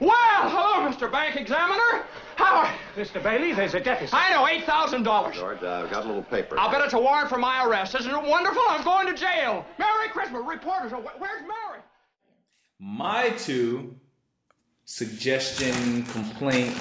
Well, 0.00 0.50
hello, 0.50 0.88
Mr. 0.90 1.10
Bank 1.10 1.36
Examiner. 1.36 2.04
How 2.36 2.56
are 2.64 2.74
Mr. 2.96 3.22
Bailey, 3.22 3.52
there's 3.52 3.74
a 3.74 3.80
deficit. 3.80 4.14
I 4.14 4.30
know, 4.30 4.44
$8,000. 4.64 5.32
George, 5.34 5.62
uh, 5.62 5.82
I've 5.84 5.90
got 5.90 6.04
a 6.04 6.06
little 6.06 6.22
paper. 6.22 6.58
I'll 6.58 6.70
bet 6.70 6.80
it's 6.82 6.94
a 6.94 6.98
warrant 6.98 7.28
for 7.28 7.36
my 7.38 7.64
arrest. 7.66 7.94
Isn't 7.94 8.10
it 8.10 8.22
wonderful? 8.22 8.62
I'm 8.68 8.82
going 8.84 9.06
to 9.06 9.14
jail. 9.14 9.64
Merry 9.78 10.08
Christmas. 10.08 10.42
Reporters, 10.46 10.92
are- 10.94 11.00
where's 11.18 11.42
Mary? 11.42 11.80
My 12.78 13.30
two 13.30 13.96
suggestion 14.84 16.02
complaint. 16.04 16.76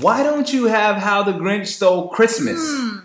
Why 0.00 0.22
don't 0.22 0.52
you 0.52 0.64
have 0.64 0.96
How 0.96 1.22
the 1.22 1.32
Grinch 1.32 1.66
Stole 1.68 2.08
Christmas? 2.08 2.58
Hmm. 2.60 2.98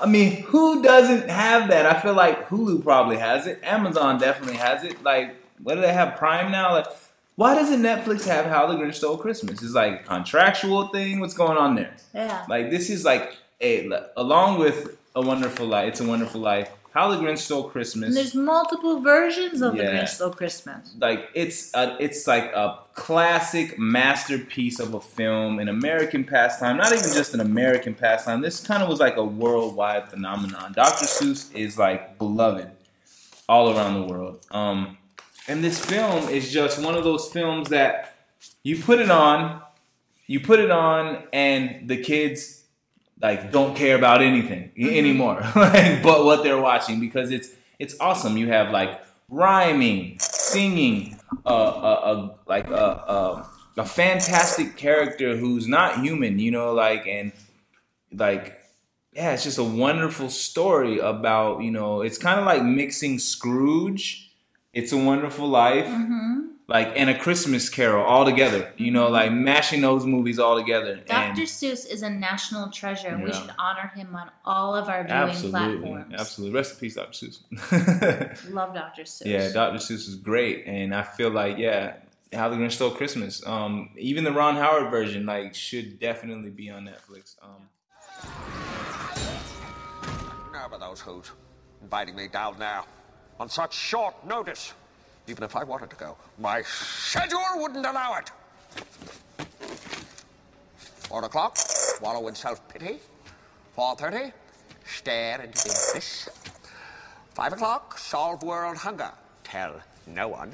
I 0.00 0.06
mean, 0.06 0.44
who 0.44 0.82
doesn't 0.82 1.28
have 1.28 1.68
that? 1.68 1.84
I 1.84 2.00
feel 2.00 2.14
like 2.14 2.48
Hulu 2.48 2.82
probably 2.82 3.18
has 3.18 3.46
it. 3.46 3.60
Amazon 3.62 4.18
definitely 4.18 4.56
has 4.56 4.82
it. 4.82 5.02
Like, 5.02 5.36
what 5.62 5.74
do 5.74 5.82
they 5.82 5.92
have? 5.92 6.16
Prime 6.16 6.50
now? 6.50 6.72
Like, 6.72 6.86
why 7.34 7.54
doesn't 7.54 7.82
Netflix 7.82 8.24
have 8.26 8.46
How 8.46 8.66
the 8.66 8.74
Grinch 8.74 8.94
Stole 8.94 9.18
Christmas? 9.18 9.62
It's 9.62 9.74
like 9.74 10.00
a 10.00 10.04
contractual 10.04 10.88
thing. 10.88 11.20
What's 11.20 11.34
going 11.34 11.58
on 11.58 11.74
there? 11.74 11.94
Yeah. 12.14 12.46
Like, 12.48 12.70
this 12.70 12.88
is 12.88 13.04
like 13.04 13.36
a 13.60 13.90
along 14.16 14.58
with 14.58 14.96
A 15.14 15.20
Wonderful 15.20 15.66
Life. 15.66 15.88
It's 15.88 16.00
a 16.00 16.06
Wonderful 16.06 16.40
Life. 16.40 16.70
How 16.92 17.08
the 17.10 17.18
Grinch 17.18 17.38
Stole 17.38 17.64
Christmas. 17.70 18.08
And 18.08 18.16
there's 18.16 18.34
multiple 18.34 19.00
versions 19.00 19.62
of 19.62 19.76
The 19.76 19.84
Grinch 19.84 20.08
Stole 20.08 20.32
Christmas. 20.32 20.92
like 20.98 21.28
it's 21.34 21.72
a, 21.74 21.96
it's 22.00 22.26
like 22.26 22.52
a 22.52 22.80
classic 22.94 23.78
masterpiece 23.78 24.80
of 24.80 24.94
a 24.94 25.00
film, 25.00 25.60
an 25.60 25.68
American 25.68 26.24
pastime. 26.24 26.76
Not 26.76 26.92
even 26.92 27.12
just 27.12 27.32
an 27.32 27.40
American 27.40 27.94
pastime. 27.94 28.40
This 28.40 28.60
kind 28.60 28.82
of 28.82 28.88
was 28.88 28.98
like 28.98 29.16
a 29.16 29.24
worldwide 29.24 30.08
phenomenon. 30.08 30.72
Dr. 30.72 31.06
Seuss 31.06 31.54
is 31.54 31.78
like 31.78 32.18
beloved 32.18 32.68
all 33.48 33.76
around 33.76 33.94
the 33.94 34.06
world. 34.06 34.44
Um, 34.50 34.98
and 35.46 35.62
this 35.62 35.84
film 35.84 36.28
is 36.28 36.52
just 36.52 36.82
one 36.82 36.94
of 36.94 37.04
those 37.04 37.28
films 37.28 37.68
that 37.70 38.14
you 38.62 38.82
put 38.82 38.98
it 38.98 39.10
on, 39.10 39.62
you 40.26 40.40
put 40.40 40.60
it 40.60 40.70
on, 40.70 41.24
and 41.32 41.88
the 41.88 41.96
kids 41.96 42.59
like 43.20 43.52
don't 43.52 43.76
care 43.76 43.96
about 43.96 44.22
anything 44.22 44.70
Mm-hmm. 44.78 44.96
anymore, 44.96 45.40
like, 45.56 46.02
but 46.02 46.24
what 46.24 46.42
they're 46.42 46.60
watching 46.60 47.00
because 47.00 47.30
it's 47.30 47.50
it's 47.78 47.94
awesome. 48.00 48.36
You 48.36 48.48
have 48.48 48.70
like 48.70 49.00
rhyming, 49.28 50.18
singing, 50.18 51.18
uh, 51.44 51.48
uh, 51.48 52.00
uh 52.04 52.34
like 52.46 52.68
a, 52.70 52.74
a 52.74 53.50
a 53.78 53.84
fantastic 53.84 54.76
character 54.76 55.36
who's 55.36 55.66
not 55.68 56.00
human, 56.00 56.38
you 56.38 56.50
know, 56.50 56.72
like 56.72 57.06
and 57.06 57.32
like 58.12 58.58
yeah, 59.12 59.32
it's 59.32 59.44
just 59.44 59.58
a 59.58 59.64
wonderful 59.64 60.30
story 60.30 60.98
about 60.98 61.62
you 61.62 61.70
know 61.70 62.00
it's 62.02 62.18
kind 62.18 62.38
of 62.40 62.46
like 62.46 62.62
mixing 62.64 63.18
Scrooge, 63.18 64.30
It's 64.72 64.92
a 64.92 64.96
Wonderful 64.96 65.48
Life, 65.48 65.86
Mm-hmm. 65.86 66.40
Like 66.70 66.92
and 66.96 67.10
A 67.10 67.18
Christmas 67.18 67.68
Carol 67.68 68.04
all 68.04 68.24
together. 68.24 68.72
You 68.76 68.90
know, 68.92 69.08
like 69.08 69.32
mashing 69.32 69.80
those 69.82 70.06
movies 70.06 70.38
all 70.38 70.56
together. 70.56 70.92
And 70.92 71.06
Dr. 71.06 71.42
Seuss 71.42 71.86
is 71.86 72.02
a 72.02 72.08
national 72.10 72.70
treasure, 72.70 73.08
and 73.08 73.22
we 73.24 73.32
should 73.32 73.50
honor 73.58 73.90
him 73.94 74.14
on 74.16 74.30
all 74.44 74.74
of 74.74 74.88
our 74.88 75.04
viewing 75.04 75.18
absolutely, 75.20 75.78
platforms. 75.80 76.14
absolutely. 76.18 76.56
Rest 76.56 76.72
in 76.74 76.78
peace, 76.80 76.94
Dr. 76.94 77.26
Seuss. 77.26 78.50
Love 78.54 78.72
Dr. 78.74 79.02
Seuss. 79.02 79.26
Yeah, 79.26 79.52
Dr. 79.52 79.78
Seuss 79.78 80.08
is 80.08 80.14
great, 80.16 80.64
and 80.66 80.94
I 80.94 81.02
feel 81.02 81.30
like 81.30 81.58
yeah, 81.58 81.96
How 82.32 82.48
the 82.48 82.56
Grinch 82.56 82.72
Stole 82.72 82.92
Christmas. 82.92 83.44
Um, 83.46 83.90
even 83.98 84.24
the 84.24 84.32
Ron 84.32 84.56
Howard 84.56 84.90
version 84.90 85.26
like 85.26 85.54
should 85.54 85.98
definitely 85.98 86.50
be 86.50 86.70
on 86.70 86.84
Netflix. 86.88 87.34
Um, 87.42 87.68
Now 90.52 90.66
about 90.66 90.80
those 90.80 91.00
who's 91.00 91.30
inviting 91.82 92.14
me 92.16 92.28
down 92.28 92.58
now. 92.58 92.84
on 93.38 93.48
such 93.48 93.72
short 93.72 94.14
notice. 94.26 94.74
Even 95.30 95.44
if 95.44 95.54
I 95.54 95.62
wanted 95.62 95.90
to 95.90 95.96
go, 95.96 96.16
my 96.40 96.60
schedule 96.62 97.40
wouldn't 97.54 97.86
allow 97.86 98.16
it. 98.16 98.32
Four 101.08 101.24
o'clock, 101.24 101.56
wallow 102.02 102.26
in 102.26 102.34
self-pity. 102.34 102.98
Four 103.76 103.94
thirty, 103.94 104.32
stare 104.84 105.40
into 105.40 105.68
the 105.68 105.90
abyss. 105.92 106.28
Five 107.34 107.52
o'clock, 107.52 107.96
solve 107.96 108.42
world 108.42 108.76
hunger. 108.76 109.12
Tell 109.44 109.80
no 110.08 110.26
one. 110.26 110.52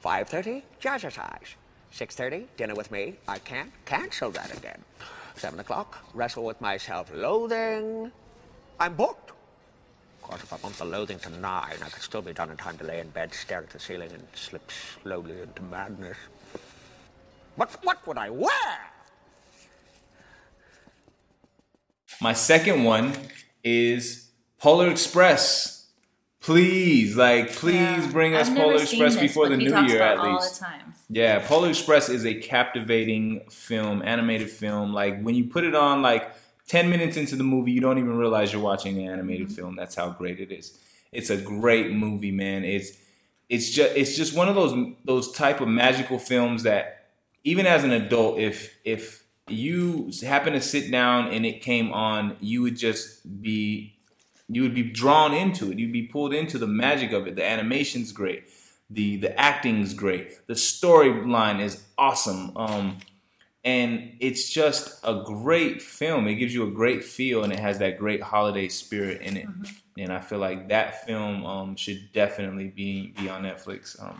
Five 0.00 0.30
thirty, 0.30 0.64
jazzercise. 0.80 1.56
Six 1.90 2.16
thirty, 2.16 2.48
dinner 2.56 2.74
with 2.74 2.90
me. 2.90 3.16
I 3.28 3.38
can't 3.38 3.70
cancel 3.84 4.30
that 4.30 4.56
again. 4.56 4.82
Seven 5.36 5.60
o'clock, 5.60 5.98
wrestle 6.14 6.44
with 6.44 6.58
my 6.62 6.78
self-loathing. 6.78 8.10
I'm 8.80 8.94
booked. 8.94 9.32
Of 10.24 10.30
course, 10.30 10.42
if 10.42 10.52
I 10.54 10.56
want 10.62 10.74
the 10.78 10.86
loathing 10.86 11.18
to 11.18 11.28
nine, 11.28 11.76
I 11.84 11.88
could 11.90 12.02
still 12.02 12.22
be 12.22 12.32
done 12.32 12.50
in 12.50 12.56
time 12.56 12.78
to 12.78 12.84
lay 12.84 12.98
in 12.98 13.10
bed, 13.10 13.34
stare 13.34 13.58
at 13.58 13.68
the 13.68 13.78
ceiling, 13.78 14.10
and 14.10 14.26
slip 14.34 14.62
slowly 15.02 15.42
into 15.42 15.62
madness. 15.64 16.16
But 17.58 17.76
what 17.82 18.06
would 18.06 18.16
I 18.16 18.30
wear? 18.30 18.50
My 22.22 22.32
second 22.32 22.84
one 22.84 23.12
is 23.62 24.30
Polar 24.58 24.88
Express. 24.88 25.88
Please, 26.40 27.16
like, 27.16 27.52
please 27.52 27.74
Yeah. 28.06 28.10
bring 28.10 28.34
us 28.34 28.48
I've 28.48 28.56
Polar 28.56 28.80
Express 28.80 29.12
this, 29.16 29.20
before 29.20 29.50
the 29.50 29.58
new 29.58 29.64
year, 29.86 30.00
at 30.00 30.14
it 30.14 30.20
all 30.20 30.36
least. 30.36 30.58
the 30.58 30.64
time. 30.64 30.94
Yeah, 31.10 31.46
Polar 31.46 31.68
Express 31.68 32.08
is 32.08 32.24
a 32.24 32.32
captivating 32.34 33.40
film, 33.50 34.00
animated 34.02 34.48
film. 34.50 34.94
Like 34.94 35.20
when 35.20 35.34
you 35.34 35.44
put 35.44 35.64
it 35.64 35.74
on, 35.74 36.00
like 36.00 36.32
ten 36.68 36.90
minutes 36.90 37.16
into 37.16 37.36
the 37.36 37.44
movie, 37.44 37.72
you 37.72 37.80
don't 37.80 37.98
even 37.98 38.16
realize 38.16 38.52
you're 38.52 38.62
watching 38.62 38.98
an 38.98 39.10
animated 39.10 39.46
Mm-hmm. 39.48 39.54
film. 39.56 39.76
That's 39.76 39.94
how 39.94 40.10
great 40.10 40.40
it 40.40 40.50
is. 40.52 40.78
It's 41.12 41.30
a 41.30 41.36
great 41.36 41.92
movie, 41.92 42.32
man. 42.32 42.64
It's 42.64 42.92
it's 43.48 43.70
just 43.70 43.94
it's 43.96 44.16
just 44.16 44.34
one 44.34 44.48
of 44.48 44.54
those 44.54 44.74
those 45.04 45.32
type 45.32 45.60
of 45.60 45.68
magical 45.68 46.18
films 46.18 46.62
that 46.64 47.06
even 47.44 47.66
as 47.66 47.84
an 47.84 47.90
adult, 47.92 48.38
if 48.38 48.74
if 48.84 49.24
you 49.48 50.10
happen 50.22 50.54
to 50.54 50.60
sit 50.60 50.90
down 50.90 51.28
and 51.28 51.44
it 51.44 51.60
came 51.60 51.92
on, 51.92 52.36
you 52.40 52.62
would 52.62 52.76
just 52.76 53.40
be 53.42 53.96
you 54.48 54.62
would 54.62 54.74
be 54.74 54.82
drawn 54.82 55.32
into 55.34 55.70
it. 55.70 55.78
You'd 55.78 55.92
be 55.92 56.06
pulled 56.06 56.32
into 56.34 56.58
the 56.58 56.66
magic 56.66 57.12
of 57.12 57.26
it. 57.26 57.36
The 57.36 57.44
animation's 57.44 58.12
great. 58.12 58.44
The 58.90 59.16
the 59.18 59.38
acting's 59.38 59.92
great. 59.94 60.46
The 60.46 60.54
storyline 60.54 61.60
is 61.60 61.84
awesome. 61.98 62.52
Um, 62.56 62.98
and 63.64 64.12
it's 64.20 64.50
just 64.50 65.00
a 65.04 65.22
great 65.24 65.80
film. 65.80 66.26
It 66.28 66.34
gives 66.34 66.52
you 66.54 66.64
a 66.68 66.70
great 66.70 67.02
feel, 67.02 67.44
and 67.44 67.52
it 67.52 67.58
has 67.58 67.78
that 67.78 67.98
great 67.98 68.22
holiday 68.22 68.68
spirit 68.68 69.22
in 69.22 69.36
it. 69.36 69.46
And 69.98 70.12
I 70.12 70.20
feel 70.20 70.38
like 70.38 70.68
that 70.68 71.06
film 71.06 71.46
um, 71.46 71.76
should 71.76 72.12
definitely 72.12 72.68
be 72.68 73.14
be 73.16 73.28
on 73.28 73.42
Netflix. 73.42 74.00
Um, 74.02 74.18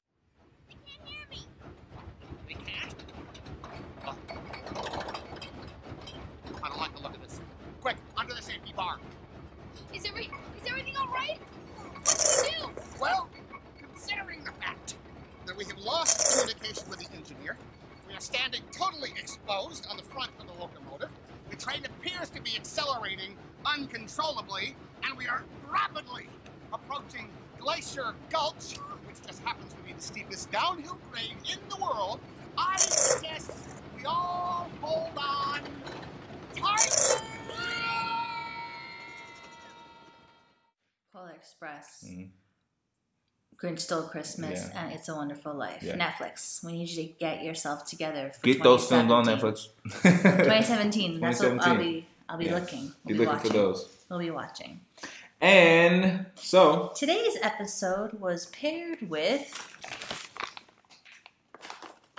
I 6.63 6.69
don't 6.69 6.79
like 6.79 6.97
the 6.97 7.03
look 7.03 7.15
of 7.15 7.23
this. 7.23 7.41
Quick, 7.83 7.97
under 8.17 8.35
the 8.35 8.43
safety 8.43 8.73
bar. 8.75 8.99
Is, 9.93 10.05
every, 10.07 10.25
is 10.25 10.69
everything 10.69 10.97
all 10.97 11.09
right? 11.09 11.39
What 11.77 12.05
do 12.05 12.43
we 12.43 12.51
do? 12.51 12.83
Well, 13.01 13.29
considering 13.79 14.43
the 14.43 14.53
fact 14.53 14.95
that 15.47 15.57
we 15.57 15.65
have 15.67 15.79
lost 15.79 16.41
communication 16.41 16.89
with 16.89 17.01
the 17.01 17.15
engineer, 17.15 17.43
we 17.43 17.49
are 17.51 17.57
standing 18.35 18.63
totally 18.73 19.11
exposed 19.17 19.87
on 19.89 19.97
the 19.97 20.03
front 20.03 20.33
of 20.41 20.47
the 20.49 20.53
locomotive. 20.55 21.09
The 21.51 21.57
train 21.57 21.85
appears 21.85 22.31
to 22.31 22.43
be 22.43 22.57
accelerating 22.57 23.37
uncontrollably, 23.65 24.75
and 25.05 25.17
we 25.17 25.29
are 25.29 25.45
rapidly 25.71 26.27
approaching 26.73 27.31
Glacier 27.61 28.13
Gulch, 28.31 28.77
which 29.07 29.25
just 29.25 29.41
happens 29.45 29.73
to 29.75 29.81
be 29.83 29.93
the 29.93 30.03
steepest 30.03 30.51
downhill 30.51 30.99
grade 31.13 31.37
in 31.45 31.61
the 31.69 31.77
world. 31.77 32.19
I 32.59 32.77
suggest 32.79 33.53
we 33.97 34.05
all 34.05 34.69
hold 34.81 35.17
on 35.17 35.61
tight. 36.57 37.23
Polar 41.13 41.31
Express, 41.31 42.03
Mhm. 42.05 42.33
Grinch 43.61 43.81
Stole 43.81 44.03
Christmas, 44.03 44.69
Yeah. 44.73 44.85
and 44.85 44.93
It's 44.93 45.09
a 45.09 45.15
Wonderful 45.15 45.55
Life. 45.55 45.83
Yeah. 45.83 45.97
Netflix. 45.97 46.63
We 46.65 46.73
need 46.73 46.89
you 46.89 47.05
to 47.05 47.09
get 47.19 47.43
yourself 47.43 47.87
together. 47.87 48.33
For 48.35 48.41
get 48.47 48.63
those 48.63 48.87
films 48.89 49.11
on 49.11 49.25
Netflix. 49.27 49.69
2017. 50.03 51.21
That's 51.21 51.41
what 51.43 51.61
I'll 51.67 51.77
be. 51.79 52.07
I'll 52.29 52.39
be 52.39 52.47
Yeah. 52.47 52.55
looking. 52.59 52.93
Be 53.07 53.15
We'll 53.15 53.19
looking 53.19 53.35
watching. 53.35 53.51
for 53.51 53.57
those. 53.57 53.89
We'll 54.11 54.19
be 54.19 54.31
watching. 54.31 54.81
And 55.41 56.27
so 56.37 56.93
Today's 56.97 57.37
episode 57.43 58.15
was 58.15 58.47
paired 58.47 59.09
with 59.11 59.53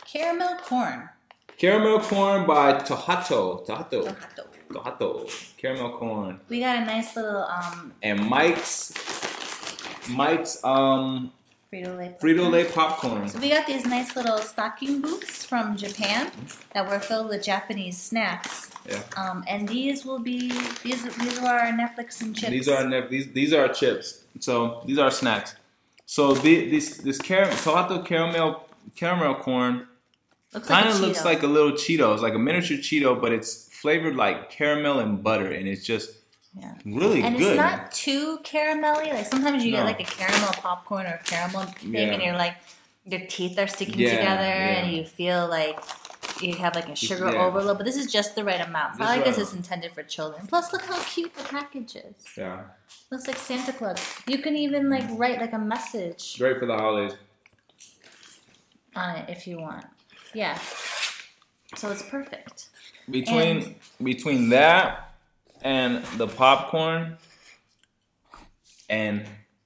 caramel 0.06 0.58
corn. 0.64 1.10
Caramel 1.58 2.02
Corn 2.02 2.46
by 2.46 2.80
Tohato. 2.80 3.60
Tohato. 3.60 4.04
Tohato. 4.04 4.44
Tohato. 4.74 5.26
Caramel 5.58 5.98
Corn. 5.98 6.40
We 6.50 6.60
got 6.60 6.80
a 6.84 6.86
nice 6.86 7.16
little 7.16 7.44
um, 7.46 7.94
And 8.04 8.28
Mike's 8.30 8.92
Mike's 10.10 10.64
um 10.64 11.32
Frito 11.72 12.52
Lay. 12.52 12.66
Popcorn. 12.66 13.28
So 13.28 13.40
we 13.40 13.50
got 13.50 13.68
these 13.68 13.86
nice 13.86 14.16
little 14.16 14.38
stocking 14.38 15.02
boots 15.02 15.44
from 15.44 15.76
Japan 15.76 16.32
that 16.74 16.88
were 16.88 17.00
filled 17.00 17.30
with 17.30 17.44
Japanese 17.44 17.98
snacks. 17.98 18.70
Yeah. 18.88 19.02
Um, 19.18 19.44
and 19.48 19.68
these 19.68 20.06
will 20.06 20.20
be 20.20 20.52
these 20.84 21.04
these 21.18 21.40
are 21.40 21.60
our 21.60 21.74
Netflix 21.74 22.22
and 22.22 22.36
chips. 22.36 22.52
These 22.52 22.70
are 22.70 22.88
ne- 22.88 23.08
these 23.08 23.32
these 23.34 23.52
are 23.52 23.68
chips. 23.68 24.24
So 24.40 24.82
these 24.86 25.00
are 25.00 25.12
snacks. 25.12 25.56
So 26.06 26.34
the, 26.34 26.70
this 26.70 26.98
this 26.98 27.18
caramel 27.18 27.58
Tohato 27.58 28.02
caramel 28.04 28.68
caramel 28.96 29.36
corn 29.36 29.88
Looks 30.54 30.68
kind 30.68 30.88
of 30.88 31.02
looks 31.02 31.26
like 31.26 31.44
a 31.44 31.48
little 31.48 31.74
Cheeto. 31.74 32.14
It's 32.14 32.22
like 32.22 32.34
a 32.34 32.40
miniature 32.40 32.78
Cheeto, 32.78 33.20
but 33.20 33.34
it's 33.34 33.68
flavored 33.70 34.16
like 34.16 34.50
caramel 34.50 35.00
and 35.00 35.22
butter, 35.22 35.52
and 35.52 35.68
it's 35.68 35.84
just 35.84 36.12
Yeah. 36.58 36.74
really 36.86 37.22
and 37.22 37.38
good. 37.38 37.48
it's 37.54 37.58
not 37.58 37.92
too 37.92 38.40
caramelly. 38.44 39.14
Like 39.14 39.26
sometimes 39.26 39.64
you 39.66 39.72
No. 39.72 39.78
get 39.80 39.86
like 39.86 40.00
a 40.00 40.06
caramel 40.06 40.54
popcorn 40.54 41.06
or 41.06 41.20
caramel 41.26 41.64
thing, 41.64 41.94
Yeah. 41.94 42.14
and 42.14 42.22
you're 42.24 42.36
like 42.38 42.56
your 43.06 43.20
teeth 43.28 43.60
are 43.60 43.68
sticking 43.68 44.00
Yeah, 44.00 44.18
together, 44.18 44.44
yeah. 44.44 44.78
and 44.80 44.96
you 44.96 45.06
feel 45.06 45.48
like 45.48 45.78
you 46.42 46.56
have 46.56 46.74
like 46.76 46.90
a 46.90 46.96
sugar 46.96 47.28
overload. 47.28 47.78
But 47.78 47.86
this 47.86 47.98
is 47.98 48.12
just 48.12 48.36
the 48.36 48.44
right 48.44 48.60
amount. 48.62 48.96
So 48.96 49.00
This 49.04 49.10
I 49.10 49.18
is 49.20 49.24
guess 49.26 49.38
it's 49.38 49.54
intended 49.54 49.92
for 49.92 50.02
children. 50.04 50.48
Plus, 50.48 50.72
look 50.74 50.82
how 50.84 51.00
cute 51.04 51.34
the 51.36 51.44
package 51.44 51.96
is. 51.98 52.16
yeah, 52.38 52.64
Looks 53.12 53.28
like 53.28 53.38
Santa 53.38 53.72
Claus. 53.74 54.00
You 54.28 54.40
can 54.40 54.56
even 54.56 54.90
like 54.90 55.04
write 55.12 55.40
like 55.40 55.54
a 55.54 55.60
message 55.60 56.38
great 56.38 56.58
for 56.60 56.66
the 56.66 56.76
holidays. 56.76 57.18
on 58.96 59.18
it 59.18 59.30
if 59.30 59.46
you 59.46 59.60
want. 59.60 59.86
Yeah. 60.34 60.58
So 61.76 61.92
it's 61.92 62.04
perfect. 62.04 62.70
Between 63.10 63.58
And- 63.58 63.76
between 64.02 64.50
that 64.50 65.05
and 65.66 66.06
the 66.18 66.28
popcorn 66.28 67.18
and 68.88 69.26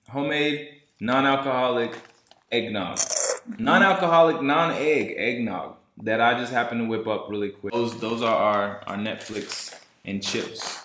homemade 0.10 0.70
non-alcoholic 1.02 1.94
eggnog, 2.52 2.98
non-alcoholic 3.60 4.42
non-egg 4.42 5.14
eggnog 5.18 5.76
that 6.02 6.22
I 6.22 6.40
just 6.40 6.54
happened 6.54 6.82
to 6.82 6.88
whip 6.88 7.06
up 7.06 7.30
really 7.30 7.50
quick. 7.50 7.74
Those 7.74 8.00
those 8.00 8.22
are 8.24 8.36
our 8.36 8.82
our 8.88 8.96
Netflix 8.96 9.78
and 10.06 10.24
chips 10.24 10.80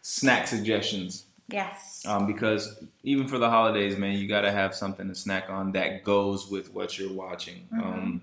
snack 0.00 0.46
suggestions. 0.46 1.26
Yes. 1.48 2.02
Um, 2.06 2.26
because 2.26 2.82
even 3.02 3.28
for 3.28 3.36
the 3.36 3.50
holidays, 3.50 3.98
man, 3.98 4.16
you 4.16 4.26
gotta 4.26 4.50
have 4.50 4.74
something 4.74 5.06
to 5.08 5.14
snack 5.14 5.50
on 5.50 5.72
that 5.72 6.02
goes 6.02 6.48
with 6.48 6.72
what 6.72 6.98
you're 6.98 7.12
watching. 7.12 7.68
Mhm. 7.70 7.82
Um, 7.82 8.22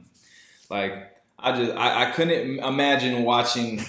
like 0.71 1.15
I 1.37 1.55
just 1.55 1.77
I, 1.77 2.05
I 2.07 2.11
couldn't 2.11 2.59
imagine 2.59 3.21
watching 3.23 3.81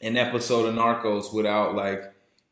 an 0.00 0.16
episode 0.16 0.66
of 0.66 0.74
Narcos 0.74 1.32
without 1.32 1.74
like 1.74 2.02